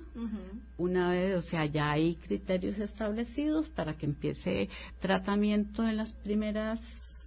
[0.79, 4.68] una vez, o sea, ya hay criterios establecidos para que empiece
[5.01, 6.81] tratamiento en las primeras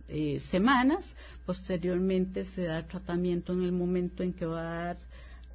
[0.08, 4.98] eh, semanas, posteriormente se da tratamiento en el momento en que va a dar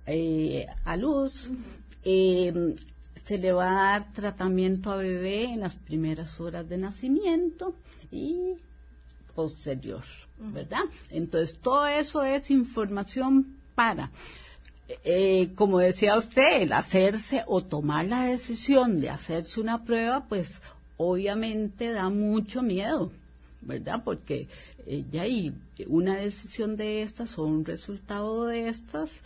[0.07, 1.51] eh, a luz.
[2.03, 7.75] Se le va a dar tratamiento a bebé en las primeras horas de nacimiento
[8.11, 8.57] y
[9.35, 10.05] posterior,
[10.39, 10.85] ¿verdad?
[11.11, 14.11] Entonces, todo eso es información para,
[15.05, 20.59] eh, como decía usted, el hacerse o tomar la decisión de hacerse una prueba, pues
[20.97, 23.11] obviamente da mucho miedo,
[23.61, 24.03] ¿verdad?
[24.05, 24.49] Porque
[24.87, 25.55] eh, ya hay
[25.87, 29.21] una decisión de estas o un resultado de estas,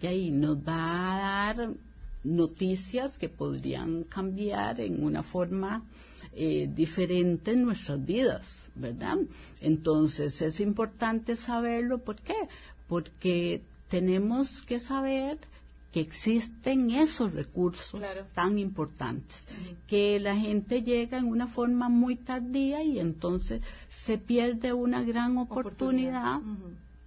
[0.00, 1.70] ya ahí nos va a dar
[2.22, 5.82] noticias que podrían cambiar en una forma
[6.34, 9.18] eh, diferente en nuestras vidas, ¿verdad?
[9.60, 12.36] Entonces es importante saberlo, ¿por qué?
[12.88, 15.36] Porque tenemos que saber
[15.92, 18.00] que existen esos recursos
[18.32, 19.44] tan importantes,
[19.88, 25.36] que la gente llega en una forma muy tardía y entonces se pierde una gran
[25.36, 26.40] oportunidad,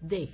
[0.02, 0.30] de...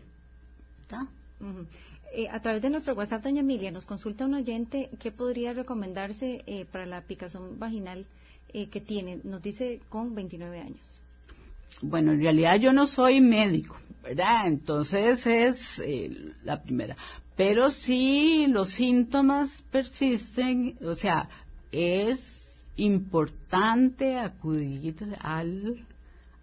[2.12, 6.44] Eh, a través de nuestro WhatsApp, doña Emilia, nos consulta un oyente qué podría recomendarse
[6.48, 8.08] eh, para la picazón vaginal
[8.52, 10.82] eh, que tiene, nos dice con 29 años.
[11.84, 14.48] Bueno, en realidad yo no soy médico, ¿verdad?
[14.48, 15.82] Entonces es
[16.44, 16.96] la primera.
[17.36, 21.30] Pero si los síntomas persisten, o sea,
[21.72, 25.86] es importante acudir al,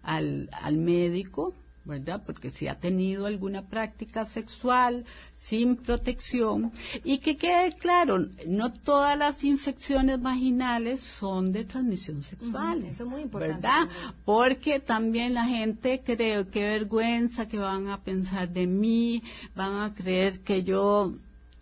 [0.03, 1.53] al, al médico
[1.87, 2.21] ¿verdad?
[2.25, 6.71] Porque si ha tenido alguna práctica sexual sin protección
[7.03, 12.83] y que quede claro, no todas las infecciones vaginales son de transmisión sexual.
[12.83, 13.67] eso es muy importante.
[13.67, 13.87] ¿Verdad?
[14.25, 19.23] Porque también la gente cree que vergüenza, que van a pensar de mí,
[19.55, 21.15] van a creer que yo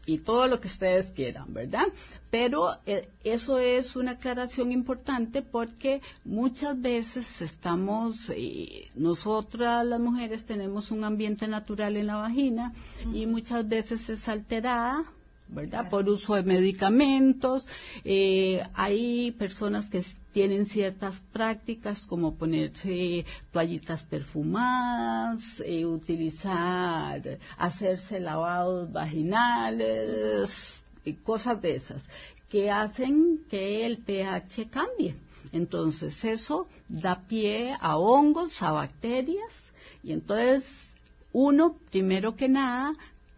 [0.06, 1.88] y todo lo que ustedes quieran, ¿verdad?
[2.30, 10.46] Pero eh, eso es una aclaración importante porque muchas veces estamos, eh, nosotras las mujeres
[10.46, 12.74] tenemos un ambiente natural en la vagina
[13.14, 15.06] y muchas veces es alterada
[15.48, 15.90] ¿verdad?
[15.90, 17.68] Por uso de medicamentos.
[18.04, 20.04] Eh, hay personas que
[20.34, 27.22] tienen ciertas prácticas como ponerse toallitas perfumadas, eh, utilizar,
[27.58, 32.02] hacerse lavados vaginales, y cosas de esas,
[32.50, 35.16] que hacen que el pH cambie.
[35.52, 39.72] Entonces eso da pie a hongos, a bacterias,
[40.04, 40.86] y entonces
[41.32, 42.94] uno, primero que nada,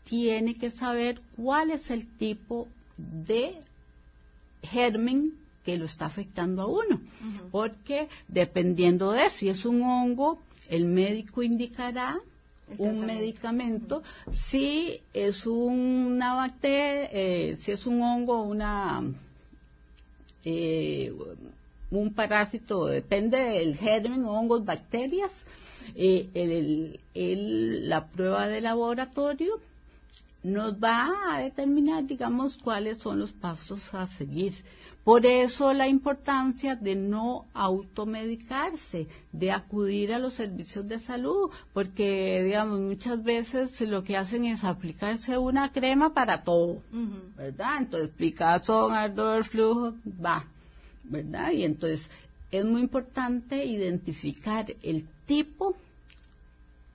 [0.08, 2.68] tiene que saber cuál es el tipo
[2.98, 3.56] de
[4.64, 5.34] germen
[5.66, 7.02] que lo está afectando a uno.
[7.52, 10.40] Porque dependiendo de si es un hongo,
[10.70, 12.18] el médico indicará
[12.78, 14.02] un medicamento.
[14.32, 19.04] Si es una bacteria, eh, si es un hongo, una
[20.46, 21.14] eh,
[21.92, 25.46] un parásito, depende del germen, hongos, bacterias,
[25.96, 29.60] eh, la prueba de laboratorio
[30.44, 34.54] nos va a determinar, digamos, cuáles son los pasos a seguir.
[35.04, 42.44] Por eso la importancia de no automedicarse, de acudir a los servicios de salud, porque,
[42.44, 46.82] digamos, muchas veces lo que hacen es aplicarse una crema para todo,
[47.38, 47.78] ¿verdad?
[47.80, 50.46] Entonces, picazón, ardor, flujo, va,
[51.06, 51.52] ¿verdad?
[51.52, 52.10] Y entonces
[52.52, 55.76] es muy importante identificar el tipo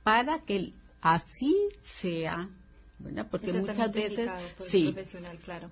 [0.02, 2.48] para que así sea
[3.30, 4.30] porque muchas veces,
[4.66, 4.94] sí,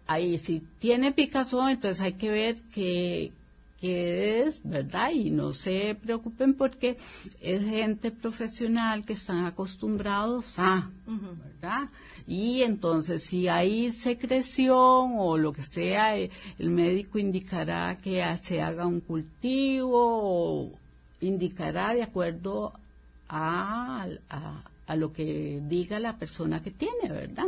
[0.07, 3.33] ahí si tiene picazón, entonces hay que ver que,
[3.83, 5.11] es, ¿verdad?
[5.11, 6.99] Y no se preocupen porque
[7.41, 11.89] es gente profesional que están acostumbrados a, ¿verdad?
[12.27, 18.61] Y entonces si hay secreción o lo que sea, eh, el médico indicará que se
[18.61, 20.73] haga un cultivo o
[21.21, 22.73] indicará de acuerdo
[23.29, 27.47] a, a a lo que diga la persona que tiene, ¿verdad?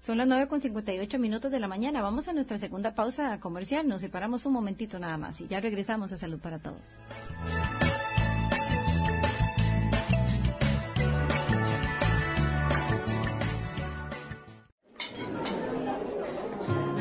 [0.00, 2.00] Son las nueve con 58 minutos de la mañana.
[2.00, 3.86] Vamos a nuestra segunda pausa comercial.
[3.86, 6.98] Nos separamos un momentito nada más y ya regresamos a Salud para Todos.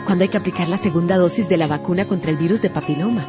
[0.06, 3.26] ¿Cuándo hay que aplicar la segunda dosis de la vacuna contra el virus de papiloma?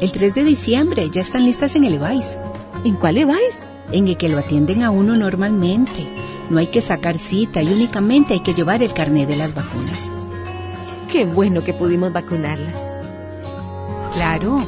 [0.00, 1.10] El 3 de diciembre.
[1.10, 2.38] Ya están listas en el EVAIS.
[2.84, 3.75] ¿En cuál EVAIS?
[3.92, 6.06] En el que lo atienden a uno normalmente.
[6.50, 10.10] No hay que sacar cita y únicamente hay que llevar el carnet de las vacunas.
[11.10, 12.82] Qué bueno que pudimos vacunarlas.
[14.12, 14.66] Claro,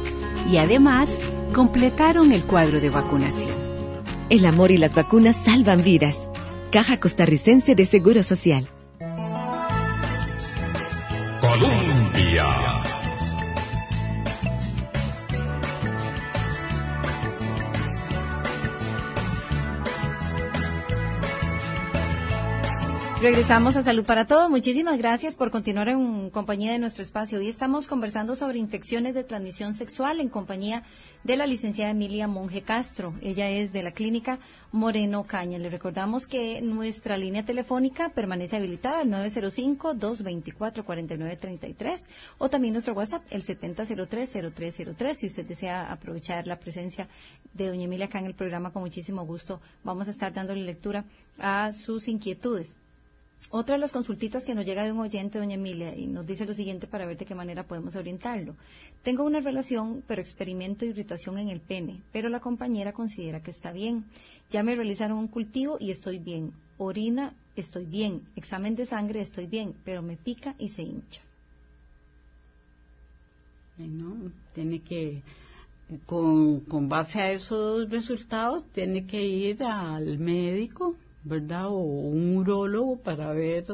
[0.49, 1.09] y además
[1.53, 3.55] completaron el cuadro de vacunación.
[4.29, 6.19] El amor y las vacunas salvan vidas.
[6.71, 8.67] Caja Costarricense de Seguro Social.
[11.41, 12.78] Colombia.
[23.21, 24.49] Regresamos a Salud para Todos.
[24.49, 27.37] Muchísimas gracias por continuar en compañía de nuestro espacio.
[27.37, 30.83] Hoy estamos conversando sobre infecciones de transmisión sexual en compañía
[31.25, 33.13] de la licenciada Emilia Monge Castro.
[33.21, 34.39] Ella es de la clínica
[34.71, 35.59] Moreno Caña.
[35.59, 43.43] Le recordamos que nuestra línea telefónica permanece habilitada al 905-224-4933 o también nuestro WhatsApp el
[43.43, 45.13] 7003-0303.
[45.13, 47.09] Si usted desea aprovechar la presencia
[47.53, 51.03] de doña Emilia acá en el programa, con muchísimo gusto vamos a estar dándole lectura
[51.37, 52.77] a sus inquietudes.
[53.51, 56.45] Otra de las consultitas que nos llega de un oyente, doña Emilia, y nos dice
[56.45, 58.55] lo siguiente para ver de qué manera podemos orientarlo.
[59.01, 63.71] Tengo una relación, pero experimento irritación en el pene, pero la compañera considera que está
[63.71, 64.05] bien.
[64.51, 66.53] Ya me realizaron un cultivo y estoy bien.
[66.77, 71.21] orina, estoy bien, examen de sangre, estoy bien, pero me pica y se hincha.
[73.77, 74.31] ¿no?
[74.53, 75.21] Tiene que,
[76.05, 80.95] con, con base a esos resultados, tiene que ir al médico,
[81.29, 81.67] ¿verdad?
[81.67, 83.65] O un urólogo para ver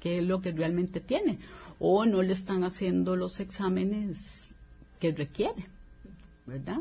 [0.00, 1.38] qué es lo que realmente tiene.
[1.78, 4.54] O no le están haciendo los exámenes
[4.98, 5.66] que requiere,
[6.46, 6.78] ¿verdad?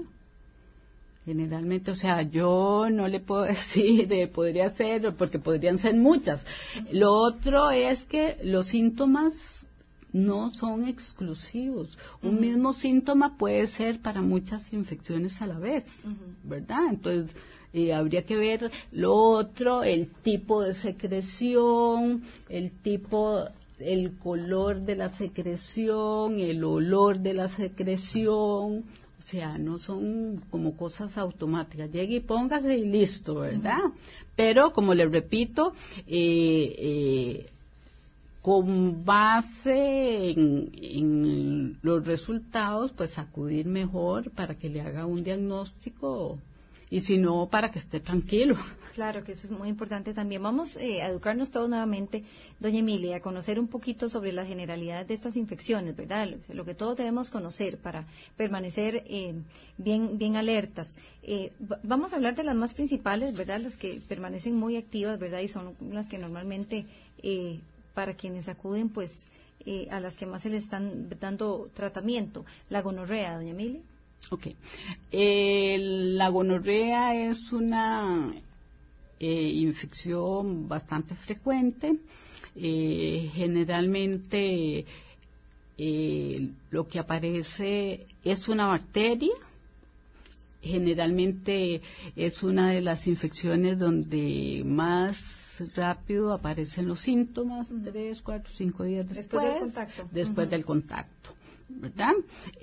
[1.26, 6.46] Generalmente, o sea, yo no le puedo decir, de podría ser, porque podrían ser muchas.
[6.92, 9.68] Lo otro es que los síntomas
[10.14, 11.98] no son exclusivos.
[12.22, 16.04] Un mismo síntoma puede ser para muchas infecciones a la vez,
[16.44, 16.88] ¿verdad?
[16.90, 17.36] Entonces,
[17.74, 23.46] eh, habría que ver lo otro, el tipo de secreción, el tipo,
[23.80, 28.84] el color de la secreción, el olor de la secreción.
[29.20, 31.92] O sea, no son como cosas automáticas.
[31.92, 33.92] Llegue y póngase y listo, ¿verdad?
[34.36, 35.74] Pero, como le repito,
[36.08, 37.46] eh, eh,
[38.42, 46.40] con base en, los resultados, pues acudir mejor para que le haga un diagnóstico
[46.92, 48.56] y si no, para que esté tranquilo.
[48.94, 50.44] Claro, que eso es muy importante también.
[50.44, 52.26] Vamos eh, a educarnos todos nuevamente,
[52.60, 56.28] doña Emilia, a conocer un poquito sobre la generalidad de estas infecciones, ¿verdad?
[56.50, 59.34] Lo, que todos debemos conocer para permanecer eh,
[59.78, 60.98] bien, bien alertas.
[61.24, 63.62] Eh, vamos a hablar de las más principales, ¿verdad?
[63.62, 65.40] Las que permanecen muy activas, ¿verdad?
[65.40, 66.86] Y son las que normalmente
[67.94, 69.26] para quienes acuden, pues,
[69.66, 72.46] eh, a las que más se le están dando tratamiento.
[72.70, 73.82] La gonorrea, doña Emilia.
[74.30, 74.48] Ok.
[75.12, 78.34] Eh, la gonorrea es una
[79.20, 81.98] eh, infección bastante frecuente.
[82.54, 84.86] generalmente
[86.70, 89.34] lo que aparece es una bacteria.
[90.62, 91.82] Generalmente
[92.16, 95.42] es una de las infecciones donde más
[95.76, 100.10] rápido aparecen los síntomas, tres, cuatro, cinco días después, del contacto.
[100.12, 101.36] Después del contacto.
[101.80, 102.14] ¿Verdad?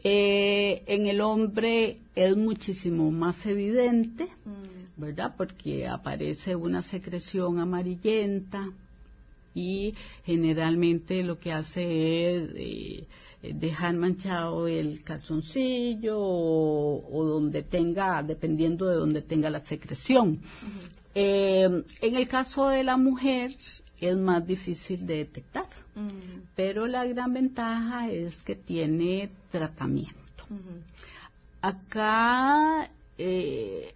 [0.04, 5.00] Eh, en el hombre es muchísimo más evidente, mm.
[5.00, 5.34] ¿verdad?
[5.36, 8.70] Porque aparece una secreción amarillenta
[9.54, 9.94] y
[10.24, 13.06] generalmente lo que hace es eh,
[13.42, 20.40] dejar manchado el calzoncillo o, donde tenga, dependiendo de donde tenga la secreción.
[21.14, 23.52] Eh, en el caso de la mujer
[24.00, 26.08] es más difícil de detectar, mm.
[26.54, 30.16] pero la gran ventaja es que tiene tratamiento.
[31.60, 33.94] Acá eh,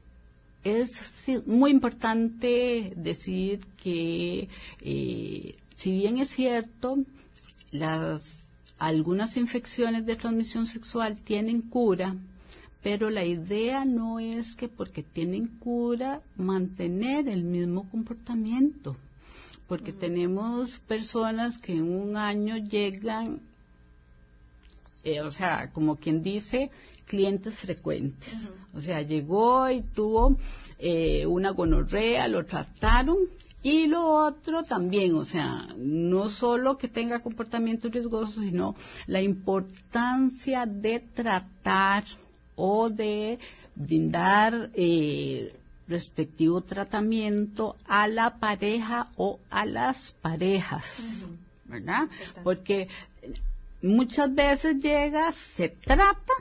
[0.65, 1.01] es
[1.47, 4.49] muy importante decir que
[4.81, 6.99] eh, si bien es cierto,
[7.71, 8.43] las
[8.79, 12.17] algunas infecciones de transmisión sexual tienen cura,
[12.83, 18.97] pero la idea no es que porque tienen cura mantener el mismo comportamiento,
[19.73, 23.41] porque tenemos personas que en un año llegan,
[25.03, 26.71] eh, o sea, como quien dice,
[27.07, 28.51] clientes frecuentes.
[28.75, 30.37] O sea, llegó y tuvo
[30.79, 33.17] eh, una gonorrea, lo trataron
[33.63, 38.75] y lo otro también, o sea, no solo que tenga comportamiento riesgoso, sino
[39.07, 42.05] la importancia de tratar
[42.57, 43.39] o de
[43.75, 45.57] brindar eh,
[45.88, 50.85] respectivo tratamiento a la pareja o a las parejas,
[51.64, 52.09] ¿verdad?
[52.45, 52.88] Porque
[53.83, 56.33] muchas veces llega, se trata,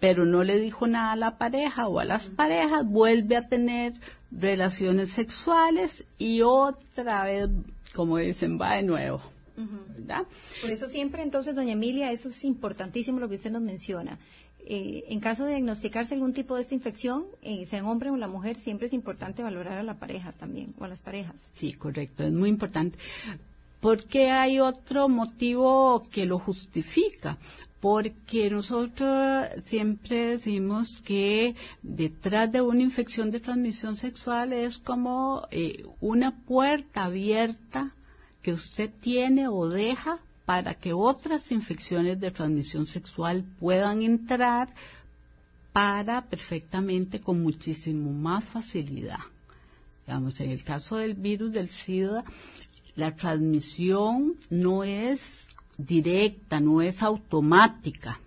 [0.00, 3.94] pero no le dijo nada a la pareja o a las parejas, vuelve a tener
[4.30, 7.48] relaciones sexuales y otra vez,
[7.94, 9.20] como dicen, va de nuevo.
[9.56, 10.24] ¿verdad?
[10.60, 14.18] Por eso siempre entonces, doña Emilia, eso es importantísimo lo que usted nos menciona.
[14.70, 18.28] Eh, en caso de diagnosticarse algún tipo de esta infección, eh, sea hombre o la
[18.28, 21.48] mujer, siempre es importante valorar a la pareja también, o a las parejas.
[21.54, 22.98] Sí, correcto, es muy importante.
[23.80, 27.38] Porque hay otro motivo que lo justifica.
[27.80, 35.84] Porque nosotros siempre decimos que detrás de una infección de transmisión sexual es como eh,
[36.00, 37.94] una puerta abierta
[38.42, 44.70] que usted tiene o deja para que otras infecciones de transmisión sexual puedan entrar
[45.74, 49.18] para perfectamente con muchísimo más facilidad.
[50.06, 52.24] Digamos, en el caso del virus del SIDA,
[52.96, 58.18] la transmisión no es directa, no es automática,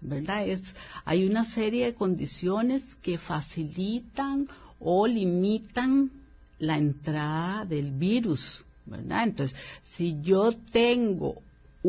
[0.00, 0.48] ¿verdad?
[0.48, 0.74] Es,
[1.04, 4.48] hay una serie de condiciones que facilitan
[4.80, 6.10] o limitan
[6.58, 9.24] la entrada del virus, ¿verdad?
[9.24, 11.42] Entonces, si yo tengo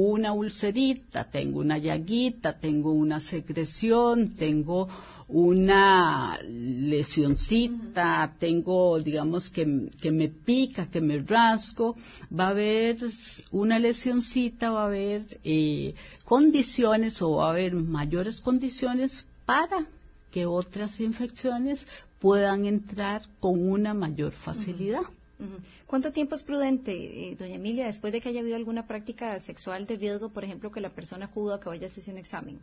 [0.06, 4.88] una ulcerita, tengo una llaguita, tengo una secreción, tengo
[5.28, 11.96] una lesioncita, tengo, digamos, que, que, me pica, que me rasgo,
[12.32, 12.98] va a haber
[13.52, 19.80] una lesioncita, va a haber eh, condiciones o va a haber mayores condiciones para
[20.32, 21.88] que otras infecciones
[22.20, 25.02] puedan entrar con una mayor facilidad.
[25.86, 29.86] ¿Cuánto tiempo es prudente, eh, doña Emilia, después de que haya habido alguna práctica sexual
[29.86, 32.60] de riesgo, por ejemplo, que la persona acuda a que vaya a hacerse un examen?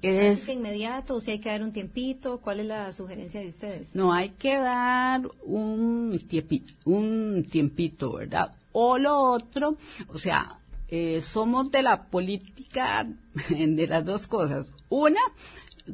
[0.00, 2.40] ¿Es inmediato o si hay que dar un tiempito?
[2.40, 3.94] ¿Cuál es la sugerencia de ustedes?
[3.94, 8.54] No, hay que dar un tiempito, un tiempito ¿verdad?
[8.72, 9.76] O lo otro,
[10.08, 10.58] o sea,
[10.88, 13.06] eh, somos de la política
[13.48, 14.72] de las dos cosas.
[14.88, 15.20] Una,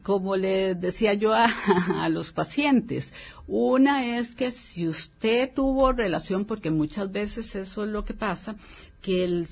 [0.02, 1.46] como le decía yo a,
[2.04, 3.12] a, los pacientes,
[3.46, 8.54] una es que si usted tuvo relación, porque muchas veces eso es lo que pasa,
[9.02, 9.48] que el,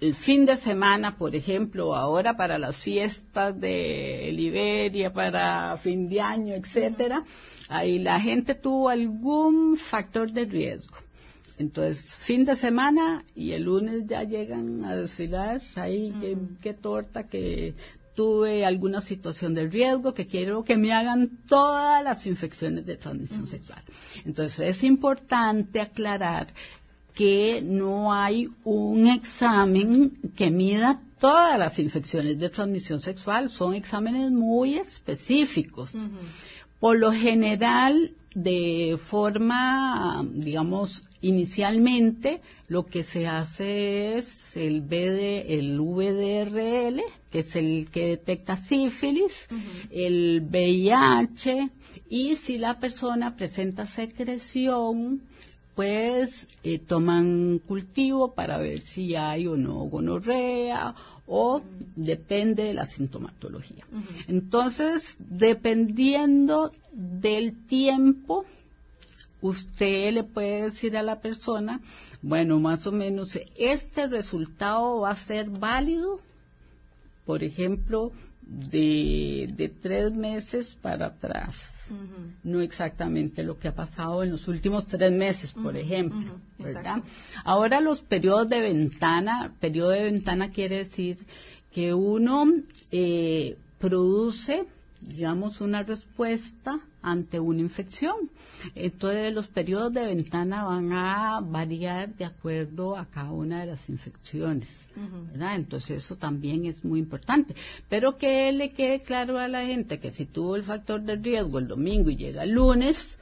[0.00, 6.20] el fin de semana, por ejemplo, ahora para las fiestas de Liberia, para fin de
[6.20, 7.24] año, etcétera,
[7.68, 10.96] ahí la gente tuvo algún factor de riesgo.
[11.58, 17.24] Entonces, fin de semana y el lunes ya llegan a desfilar, ahí qué, qué torta,
[17.24, 17.74] que
[18.20, 23.46] tuve alguna situación de riesgo, que quiero que me hagan todas las infecciones de transmisión
[23.46, 23.82] sexual.
[24.26, 26.48] Entonces es importante aclarar
[27.14, 34.30] que no hay un examen que mida todas las infecciones de transmisión sexual, son exámenes
[34.30, 35.94] muy específicos.
[36.78, 45.80] Por lo general, de forma, digamos, inicialmente lo que se hace es el BD, el
[45.80, 47.00] VDRL,
[47.30, 49.32] que es el que detecta sífilis,
[49.90, 51.70] el VIH,
[52.08, 55.22] y si la persona presenta secreción,
[55.74, 60.94] pues eh, toman cultivo para ver si hay o no gonorrea
[61.26, 61.62] o
[61.94, 63.86] depende de la sintomatología.
[64.26, 68.44] Entonces, dependiendo del tiempo,
[69.40, 71.80] usted le puede decir a la persona,
[72.20, 76.20] bueno, más o menos, este resultado va a ser válido,
[77.30, 78.10] por ejemplo,
[78.42, 81.72] de, de tres meses para atrás.
[82.42, 87.04] No exactamente lo que ha pasado en los últimos tres meses, por ejemplo, ¿verdad?
[87.44, 91.18] Ahora los periodos de ventana, periodo de ventana quiere decir
[91.70, 92.46] que uno
[92.90, 94.66] eh, produce
[95.00, 98.30] digamos, una respuesta ante una infección.
[98.74, 103.88] Entonces, los periodos de ventana van a variar de acuerdo a cada una de las
[103.88, 104.68] infecciones,
[105.32, 105.56] ¿verdad?
[105.56, 107.54] Entonces, eso también es muy importante.
[107.88, 111.58] Pero que le quede claro a la gente que si tuvo el factor de riesgo
[111.58, 113.16] el domingo y llega el lunes,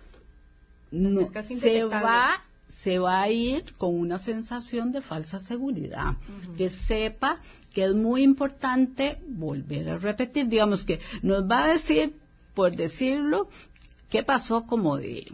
[0.90, 6.16] no, se va se va a ir con una sensación de falsa seguridad,
[6.56, 7.40] que sepa
[7.72, 12.14] que es muy importante volver a repetir, digamos que nos va a decir,
[12.54, 13.48] por decirlo,
[14.10, 15.26] qué pasó como de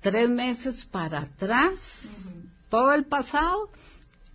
[0.00, 2.34] tres meses para atrás,
[2.68, 3.70] todo el pasado,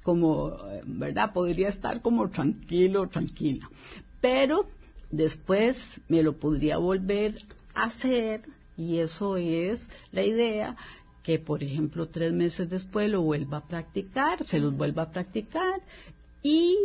[0.03, 1.33] como, ¿verdad?
[1.33, 3.69] Podría estar como tranquilo, tranquila.
[4.21, 4.69] Pero
[5.11, 7.41] después me lo podría volver
[7.75, 8.41] a hacer
[8.77, 10.77] y eso es la idea
[11.27, 15.81] que, por ejemplo, tres meses después lo vuelva a practicar, se los vuelva a practicar
[16.41, 16.77] y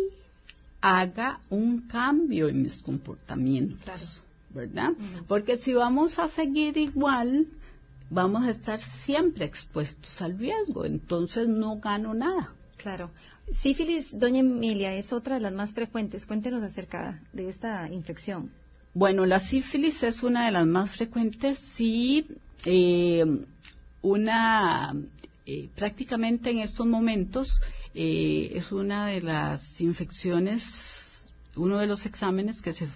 [0.80, 4.20] haga un cambio en mis comportamientos,
[4.50, 4.94] ¿verdad?
[5.28, 7.46] Porque si vamos a seguir igual,
[8.10, 12.52] vamos a estar siempre expuestos al riesgo, entonces no gano nada.
[12.78, 13.12] Claro.
[13.48, 16.26] Sífilis, doña Emilia, es otra de las más frecuentes.
[16.26, 18.50] Cuéntenos acerca de esta infección.
[18.92, 22.26] Bueno, la sífilis es una de las más frecuentes si
[22.64, 23.24] eh,
[24.02, 24.94] una
[25.44, 27.60] eh, prácticamente en estos momentos
[27.94, 32.88] eh, es una de las infecciones, uno de los exámenes que se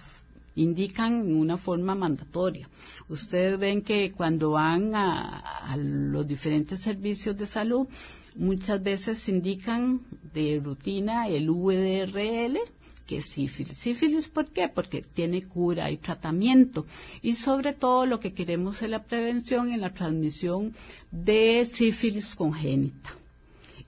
[0.55, 2.69] indican en una forma mandatoria.
[3.09, 7.87] Ustedes ven que cuando van a, a los diferentes servicios de salud,
[8.35, 10.01] muchas veces indican
[10.33, 12.59] de rutina el VDRL,
[13.07, 13.77] que es sífilis.
[13.77, 14.67] Sífilis, ¿por qué?
[14.67, 16.85] Porque tiene cura y tratamiento.
[17.21, 20.73] Y sobre todo lo que queremos es la prevención en la transmisión
[21.11, 23.09] de sífilis congénita.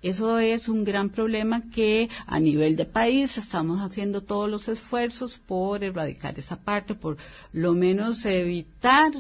[0.02, 5.38] Eso es un gran problema que a nivel de país estamos haciendo todos los esfuerzos
[5.38, 7.18] por erradicar esa parte, por
[7.52, 9.12] lo menos evitar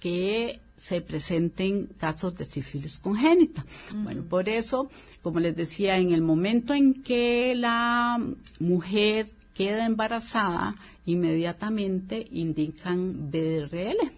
[0.00, 3.64] que se presenten casos de sífilis congénita.
[3.94, 4.90] Bueno, por eso,
[5.22, 8.18] como les decía, en el momento en que la
[8.60, 14.12] mujer queda embarazada, inmediatamente indican BDRL.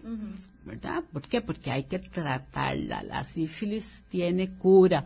[0.65, 1.03] ¿verdad?
[1.11, 1.41] ¿Por qué?
[1.41, 3.01] Porque hay que tratarla.
[3.03, 5.03] La sífilis tiene cura.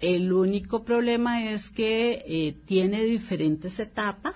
[0.00, 4.34] El único problema es que eh, tiene diferentes etapas.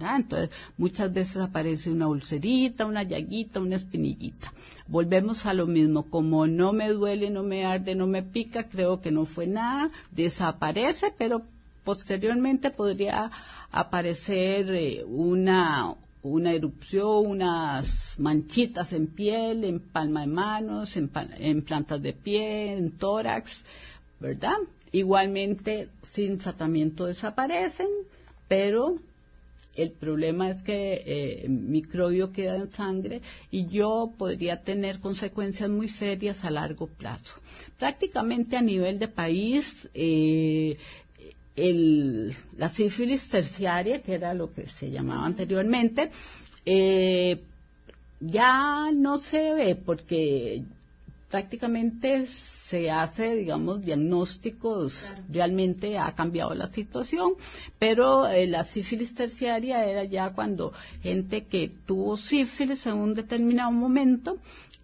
[0.00, 4.52] Entonces, muchas veces aparece una ulcerita, una llaguita, una espinillita.
[4.88, 9.00] Volvemos a lo mismo, como no me duele, no me arde, no me pica, creo
[9.00, 11.42] que no fue nada, desaparece, pero
[11.84, 13.30] posteriormente podría
[13.70, 22.02] aparecer eh, una, una erupción, unas manchitas en piel, en palma de manos, en plantas
[22.02, 23.64] de pie, en tórax,
[24.18, 24.56] ¿verdad?
[24.92, 27.88] Igualmente, sin tratamiento desaparecen,
[28.48, 28.94] pero
[29.76, 35.88] el problema es que eh, microbio queda en sangre y yo podría tener consecuencias muy
[35.88, 37.34] serias a largo plazo.
[37.78, 40.76] Prácticamente a nivel de país, eh,
[41.56, 46.10] la sífilis terciaria, que era lo que se llamaba anteriormente,
[46.66, 47.40] eh,
[48.20, 50.62] ya no se ve porque
[51.34, 57.32] prácticamente se hace, digamos, diagnósticos, realmente ha cambiado la situación,
[57.76, 60.72] pero eh, la sífilis terciaria era ya cuando
[61.02, 64.38] gente que tuvo sífilis en un determinado momento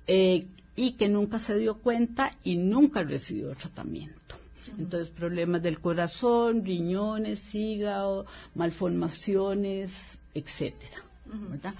[0.09, 0.44] eh,
[0.74, 4.34] y que nunca se dio cuenta y nunca recibió tratamiento.
[4.76, 8.26] Entonces, problemas del corazón, riñones, hígado,
[8.57, 11.05] malformaciones, etcétera.
[11.26, 11.74] ¿verdad?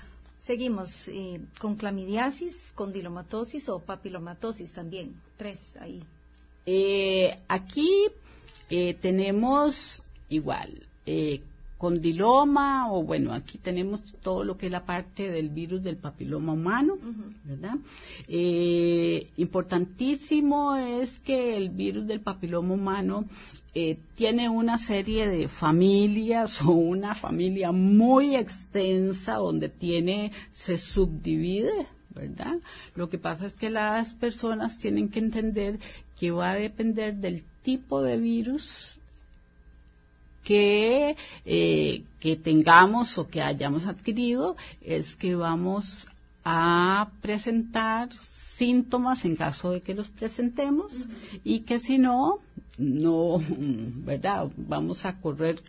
[0.51, 5.15] Seguimos eh, con clamidiasis, condilomatosis o papilomatosis también.
[5.37, 6.03] Tres ahí.
[6.67, 8.09] Eh, aquí
[8.69, 10.89] eh, tenemos igual
[11.81, 16.53] condiloma o bueno, aquí tenemos todo lo que es la parte del virus del papiloma
[16.53, 16.99] humano,
[17.43, 17.77] ¿verdad?
[18.29, 23.25] Eh, importantísimo es que el virus del papiloma humano
[23.75, 31.87] eh, tiene una serie de familias o una familia muy extensa donde tiene, se subdivide,
[32.15, 32.59] ¿verdad?
[32.95, 35.79] Lo que pasa es que las personas tienen que entender
[36.19, 39.00] que va a depender del tipo de virus
[40.51, 46.09] que, eh, que tengamos o que hayamos adquirido, es que vamos
[46.45, 51.07] a presentar síntomas en caso de que los presentemos
[51.45, 52.41] y que si no,
[52.79, 53.41] no,
[54.11, 54.51] ¿verdad?
[54.57, 55.63] Vamos a correr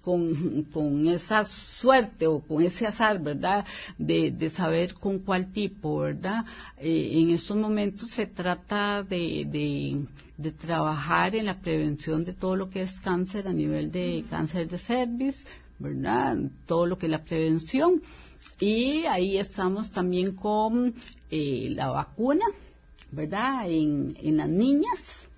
[0.00, 3.66] con, con esa suerte o con ese azar, ¿verdad?
[3.98, 6.46] De, de saber con cuál tipo, ¿verdad?
[6.78, 10.06] Eh, en estos momentos se trata de, de,
[10.36, 14.68] de trabajar en la prevención de todo lo que es cáncer a nivel de cáncer
[14.68, 15.44] de cervix,
[15.78, 16.36] ¿verdad?
[16.66, 18.02] Todo lo que es la prevención.
[18.60, 20.94] Y ahí estamos también con
[21.30, 22.46] eh, la vacuna,
[23.10, 23.68] ¿verdad?
[23.68, 25.28] En, en las niñas,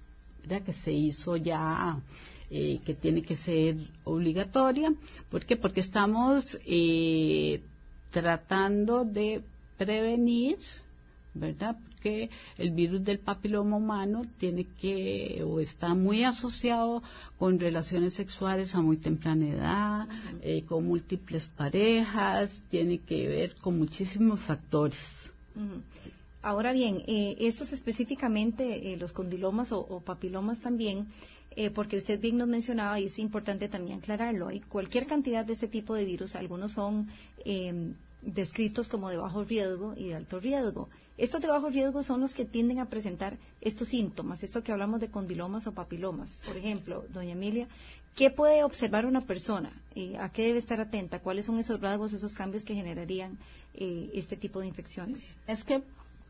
[0.43, 0.63] ¿verdad?
[0.63, 2.01] Que se hizo ya
[2.49, 4.95] eh, que tiene que ser obligatoria.
[5.31, 5.57] ¿Por qué?
[5.57, 7.61] Porque estamos eh,
[8.11, 9.43] tratando de
[9.77, 10.59] prevenir,
[11.39, 11.77] ¿verdad?
[11.85, 17.03] Porque el virus del papiloma humano tiene que o está muy asociado
[17.39, 20.09] con relaciones sexuales a muy temprana edad,
[20.43, 25.31] eh, con múltiples parejas, tiene que ver con muchísimos factores.
[26.43, 31.09] Ahora bien, eh, estos específicamente, eh, los condilomas o, o papilomas también,
[31.59, 35.55] eh, porque usted bien nos mencionaba y es importante también aclararlo, hay cualquier cantidad de
[35.55, 37.09] este tipo de virus, algunos son
[37.47, 40.91] eh, descritos como de bajo riesgo y de alto riesgo.
[41.19, 45.01] Estos de bajo riesgo son los que tienden a presentar estos síntomas, esto que hablamos
[45.01, 46.37] de condilomas o papilomas.
[46.47, 47.69] Por ejemplo, doña Emilia,
[48.15, 49.73] ¿qué puede observar una persona?
[49.95, 51.21] Eh, ¿A qué debe estar atenta?
[51.21, 53.39] ¿Cuáles son esos rasgos, esos cambios que generarían
[53.75, 55.35] eh, este tipo de infecciones?
[55.47, 55.83] Es que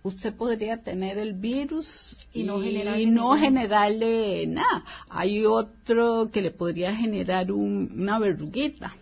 [0.05, 4.85] usted podría tener el virus Y no generarle y no ningún- generarle nada.
[5.09, 8.95] Hay otro que le podría generar un- una verruguita,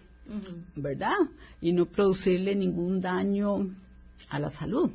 [0.76, 1.12] ¿verdad?
[1.60, 3.68] Y no producirle ningún daño
[4.28, 4.90] a la salud.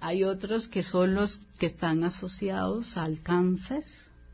[0.00, 3.84] Hay otros que son los que están asociados al cáncer,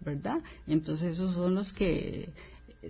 [0.04, 0.38] ¿verdad?
[0.66, 2.28] Entonces esos son los que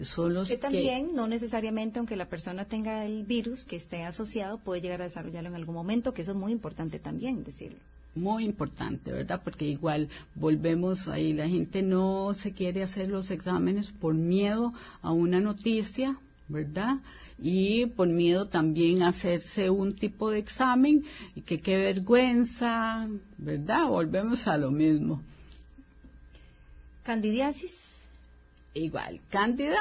[0.03, 4.59] son los que también, no necesariamente, aunque la persona tenga el virus que esté asociado,
[4.59, 7.79] puede llegar a desarrollarlo en algún momento, que eso es muy importante también decirlo.
[8.17, 9.41] muy importante, ¿verdad?
[9.43, 14.73] Porque igual volvemos ahí, la gente no se quiere hacer los exámenes por miedo
[15.03, 16.17] a una noticia,
[16.49, 16.99] ¿verdad?
[17.39, 21.05] Y por miedo también a hacerse un tipo de examen
[21.35, 23.09] y que qué vergüenza,
[23.39, 23.89] ¿verdad?
[23.89, 25.21] Volvemos a lo mismo.
[27.03, 27.95] Candidiasis,
[28.75, 29.79] Igual, cándida,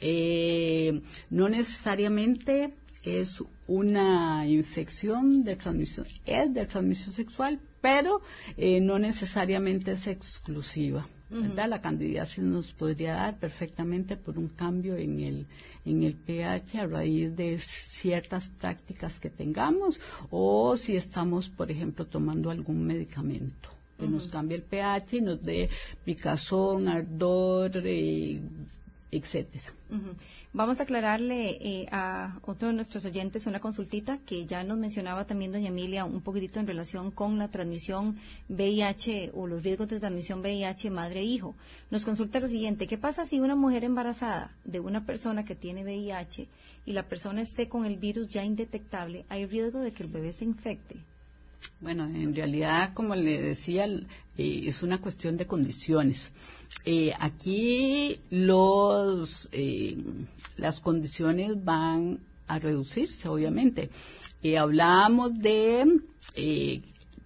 [0.00, 2.74] eh, no necesariamente
[3.04, 8.22] es una infección de transmisión, es de transmisión sexual, pero
[8.56, 11.06] eh, no necesariamente es exclusiva,
[11.42, 11.68] ¿verdad?
[11.68, 15.46] La candidiasis nos podría dar perfectamente por un cambio en el,
[15.84, 22.06] en el pH a raíz de ciertas prácticas que tengamos o si estamos, por ejemplo,
[22.06, 25.68] tomando algún medicamento que nos cambie el pH y nos dé
[26.04, 28.40] picazón, ardor, eh,
[29.16, 29.72] etcétera.
[30.52, 35.24] Vamos a aclararle eh, a otro de nuestros oyentes una consultita que ya nos mencionaba
[35.24, 38.16] también doña Emilia un poquitito en relación con la transmisión
[38.48, 41.54] VIH o los riesgos de transmisión VIH madre-hijo.
[41.90, 45.84] Nos consulta lo siguiente, ¿qué pasa si una mujer embarazada de una persona que tiene
[45.84, 46.48] VIH
[46.86, 50.32] y la persona esté con el virus ya indetectable, hay riesgo de que el bebé
[50.32, 50.96] se infecte?
[51.80, 56.32] Bueno, en realidad, como le decía, eh, es una cuestión de condiciones.
[56.84, 59.96] Eh, aquí los, eh,
[60.56, 63.90] las condiciones van a reducirse, obviamente.
[64.42, 66.00] Eh, hablábamos de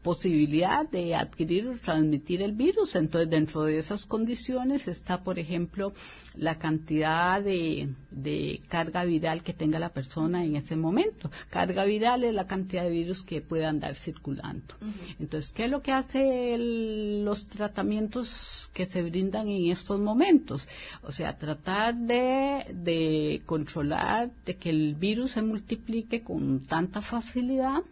[0.09, 2.95] posibilidad de adquirir o transmitir el virus.
[2.95, 5.93] Entonces, dentro de esas condiciones está, por ejemplo,
[6.35, 11.31] la cantidad de, de carga viral que tenga la persona en ese momento.
[11.51, 14.73] Carga viral es la cantidad de virus que puede andar circulando.
[15.21, 20.67] Entonces, ¿qué es lo que hace el- los tratamientos que se brindan en estos momentos?
[21.03, 27.83] O sea, tratar de, de controlar de que el virus se multiplique con tanta facilidad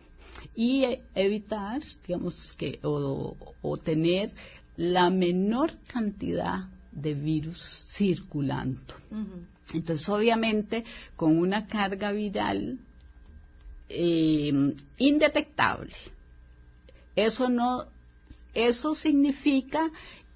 [0.54, 0.84] y
[1.14, 4.30] evitar, digamos, que o, o tener
[4.76, 8.94] la menor cantidad de virus circulando.
[9.72, 10.84] Entonces, obviamente,
[11.14, 12.78] con una carga viral
[13.88, 15.92] eh, indetectable,
[17.14, 17.84] eso no,
[18.54, 19.90] eso significa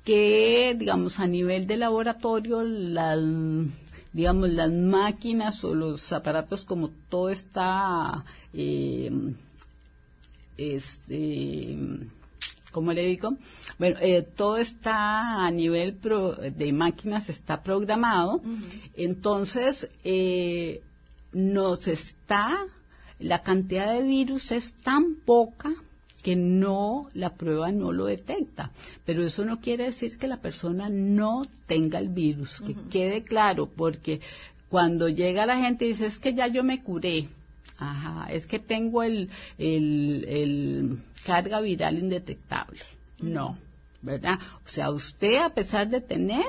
[0.05, 3.21] que, digamos, a nivel de laboratorio, las,
[4.13, 9.11] digamos, las máquinas o los aparatos, como todo está, eh,
[10.61, 11.77] este,
[12.71, 13.37] ¿cómo le digo?
[13.79, 18.41] Bueno, eh, todo está a nivel pro- de máquinas, está programado.
[18.97, 20.83] Entonces, eh,
[21.33, 22.59] nos está,
[23.19, 25.73] la cantidad de virus es tan poca
[26.23, 28.71] que no, la prueba no lo detecta.
[29.07, 33.67] Pero eso no quiere decir que la persona no tenga el virus, que quede claro,
[33.67, 34.21] porque
[34.69, 37.29] cuando llega la gente y dice, es que ya yo me curé,
[37.81, 42.81] Ajá, es que tengo el, el, el carga viral indetectable.
[43.21, 43.57] No,
[44.03, 44.39] ¿verdad?
[44.65, 46.45] O sea, usted a pesar de tener,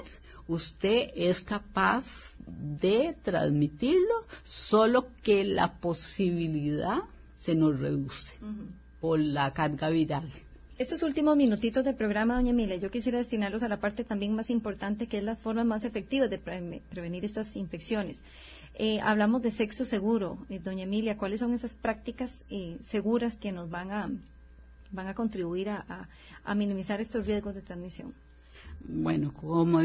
[0.47, 6.99] usted es capaz de transmitirlo, solo que la posibilidad
[7.39, 8.33] se nos reduce
[8.99, 10.29] por la carga viral.
[10.77, 14.49] Estos últimos minutitos del programa, doña Emilia, yo quisiera destinarlos a la parte también más
[14.49, 18.23] importante, que es las formas más efectivas de pre- prevenir estas infecciones.
[18.75, 20.37] Eh, hablamos de sexo seguro.
[20.49, 24.09] Eh, doña Emilia, ¿cuáles son esas prácticas eh, seguras que nos van a,
[24.91, 26.07] van a contribuir a,
[26.55, 28.13] minimizar estos riesgos de transmisión?
[28.79, 29.81] Bueno, como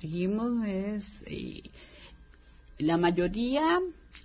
[0.00, 1.62] dijimos, es eh,
[2.78, 3.80] la mayoría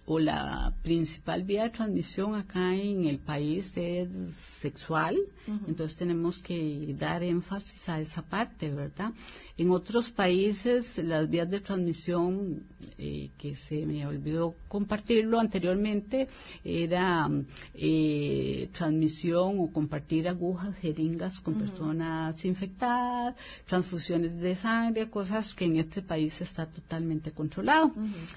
[0.06, 4.10] o la principal vía de transmisión acá en el país es
[4.62, 5.18] sexual,
[5.68, 9.12] entonces tenemos que dar énfasis a esa parte, ¿verdad?
[9.58, 12.64] En otros países las vías de transmisión
[12.98, 16.28] eh, que se me olvidó compartirlo anteriormente
[16.64, 17.30] era
[17.74, 23.36] eh, transmisión o compartir agujas, jeringas con personas infectadas,
[23.66, 27.94] transfusiones de sangre, cosas que en este país está totalmente controlado.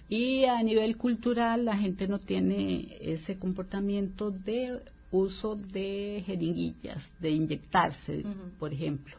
[0.08, 4.80] Y a nivel cultural la gente no tiene ese comportamiento de
[5.10, 8.24] uso de jeringuillas, de inyectarse,
[8.58, 9.16] por ejemplo.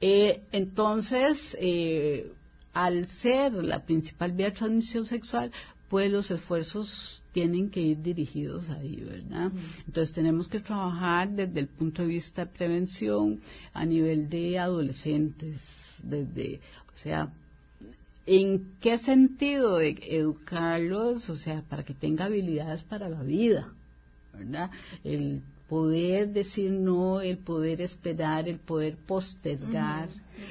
[0.00, 2.32] Eh, entonces, eh,
[2.72, 5.52] al ser la principal vía de transmisión sexual,
[5.88, 9.52] pues los esfuerzos tienen que ir dirigidos ahí, ¿verdad?
[9.86, 13.40] Entonces tenemos que trabajar desde el punto de vista de prevención
[13.74, 16.60] a nivel de adolescentes, desde,
[16.94, 17.30] o sea,
[18.26, 21.28] ¿en qué sentido de educarlos?
[21.30, 23.72] O sea, para que tenga habilidades para la vida,
[24.32, 24.70] ¿verdad?
[25.04, 30.08] El poder decir no, el poder esperar, el poder postergar,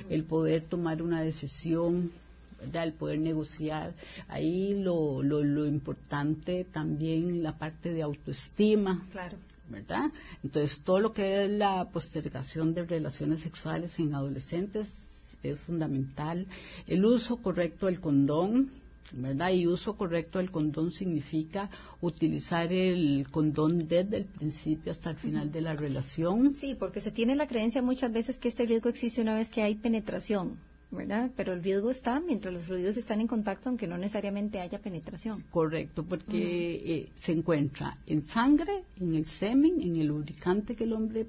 [0.09, 2.11] el poder tomar una decisión,
[2.59, 2.85] ¿verdad?
[2.85, 3.93] el poder negociar.
[4.27, 9.37] Ahí lo, lo, lo importante también la parte de autoestima, Claro.
[9.69, 10.11] ¿verdad?
[10.43, 15.10] Entonces, todo lo que es la postergación de relaciones sexuales en adolescentes
[15.43, 16.47] es fundamental.
[16.87, 18.71] El uso correcto del condón,
[19.13, 19.51] ¿verdad?
[19.51, 21.69] Y uso correcto del condón significa
[22.01, 26.53] utilizar el condón desde el principio hasta el final de la relación.
[26.53, 29.61] Sí, porque se tiene la creencia muchas veces que este riesgo existe una vez que
[29.61, 30.57] hay penetración,
[30.91, 31.31] ¿verdad?
[31.35, 35.43] Pero el riesgo está mientras los fluidos están en contacto, aunque no necesariamente haya penetración.
[35.51, 40.93] Correcto, porque eh, se encuentra en sangre, en el semen, en el lubricante que el
[40.93, 41.27] hombre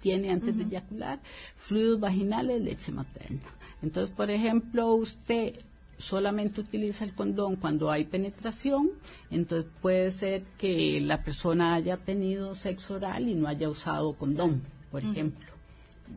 [0.00, 1.20] tiene antes de eyacular,
[1.56, 3.40] fluidos vaginales, leche materna.
[3.82, 5.60] Entonces, por ejemplo, usted
[5.98, 8.90] solamente utiliza el condón cuando hay penetración,
[9.30, 14.62] entonces puede ser que la persona haya tenido sexo oral y no haya usado condón,
[14.90, 15.46] por ejemplo.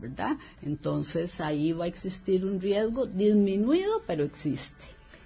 [0.00, 0.36] ¿Verdad?
[0.62, 4.84] Entonces ahí va a existir un riesgo disminuido, pero existe.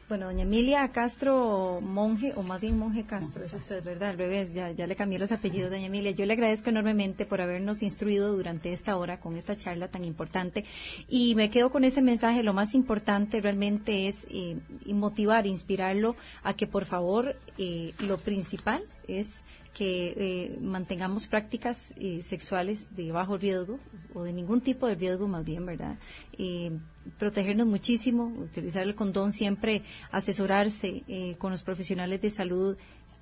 [0.08, 4.08] Bueno, doña Emilia Castro Monje, o más bien Monje Castro, es usted, ¿verdad?
[4.08, 6.12] Al revés, ya, le cambié los apellidos, doña Emilia.
[6.12, 10.64] Yo le agradezco enormemente por habernos instruido durante esta hora con esta charla tan importante.
[11.10, 12.42] Y me quedo con ese mensaje.
[12.42, 14.56] Lo más importante realmente es eh,
[14.86, 19.42] motivar, inspirarlo a que, por favor, eh, lo principal es
[19.78, 23.78] que eh, mantengamos prácticas eh, sexuales de bajo riesgo
[24.12, 25.96] o de ningún tipo de riesgo más bien, ¿verdad?
[26.36, 26.72] Eh,
[27.18, 32.76] protegernos muchísimo, utilizar el condón siempre, asesorarse con los profesionales de salud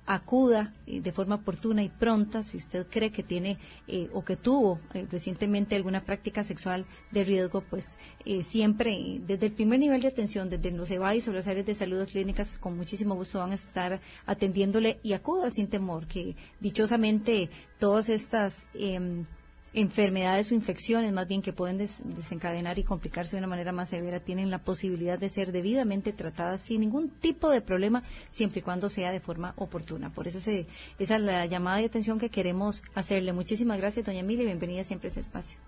[0.07, 4.37] acuda eh, de forma oportuna y pronta si usted cree que tiene eh, o que
[4.37, 7.97] tuvo eh, recientemente alguna práctica sexual de riesgo, pues
[8.41, 12.07] siempre desde el primer nivel de atención, desde los EBAIS o las áreas de salud
[12.07, 18.09] clínicas, con muchísimo gusto van a estar atendiéndole y acuda sin temor, que dichosamente todas
[18.09, 19.25] estas em,
[19.73, 24.19] enfermedades o infecciones más bien que pueden desencadenar y complicarse de una manera más severa
[24.19, 28.89] tienen la posibilidad de ser debidamente tratadas sin ningún tipo de problema siempre y cuando
[28.89, 30.09] sea de forma oportuna.
[30.09, 30.65] Por eso esa
[30.97, 33.33] es la llamada de atención que queremos hacerle.
[33.33, 35.59] Muchísimas gracias, doña Emilia, y bienvenida siempre a este espacio.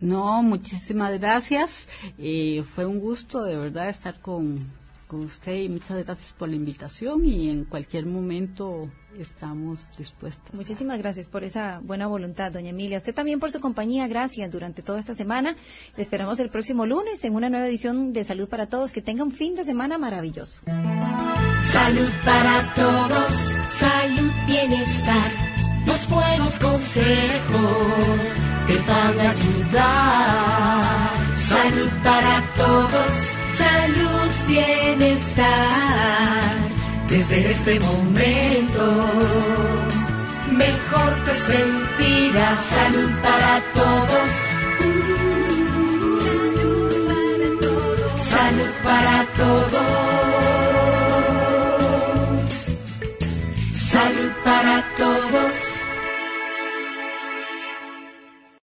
[0.00, 1.86] No, muchísimas gracias.
[2.18, 4.66] Eh, fue un gusto de verdad estar con
[5.06, 10.54] con usted y muchas gracias por la invitación y en cualquier momento estamos dispuestos.
[10.54, 12.98] Muchísimas gracias por esa buena voluntad, doña Emilia.
[12.98, 15.56] Usted también por su compañía, gracias durante toda esta semana.
[15.96, 18.92] Le esperamos el próximo lunes en una nueva edición de Salud para Todos.
[18.92, 20.60] Que tenga un fin de semana maravilloso.
[20.66, 23.32] Salud para todos,
[23.70, 25.24] salud, bienestar,
[25.86, 27.86] los buenos consejos
[28.66, 30.82] que van a ayudar.
[31.36, 34.15] Salud para todos salud,
[34.46, 35.46] bienestar.
[37.08, 39.10] Desde este momento,
[40.50, 42.58] mejor te sentirás.
[42.60, 44.30] Salud para todos.
[48.16, 49.66] Salud para todos.
[49.66, 50.05] Salud para todos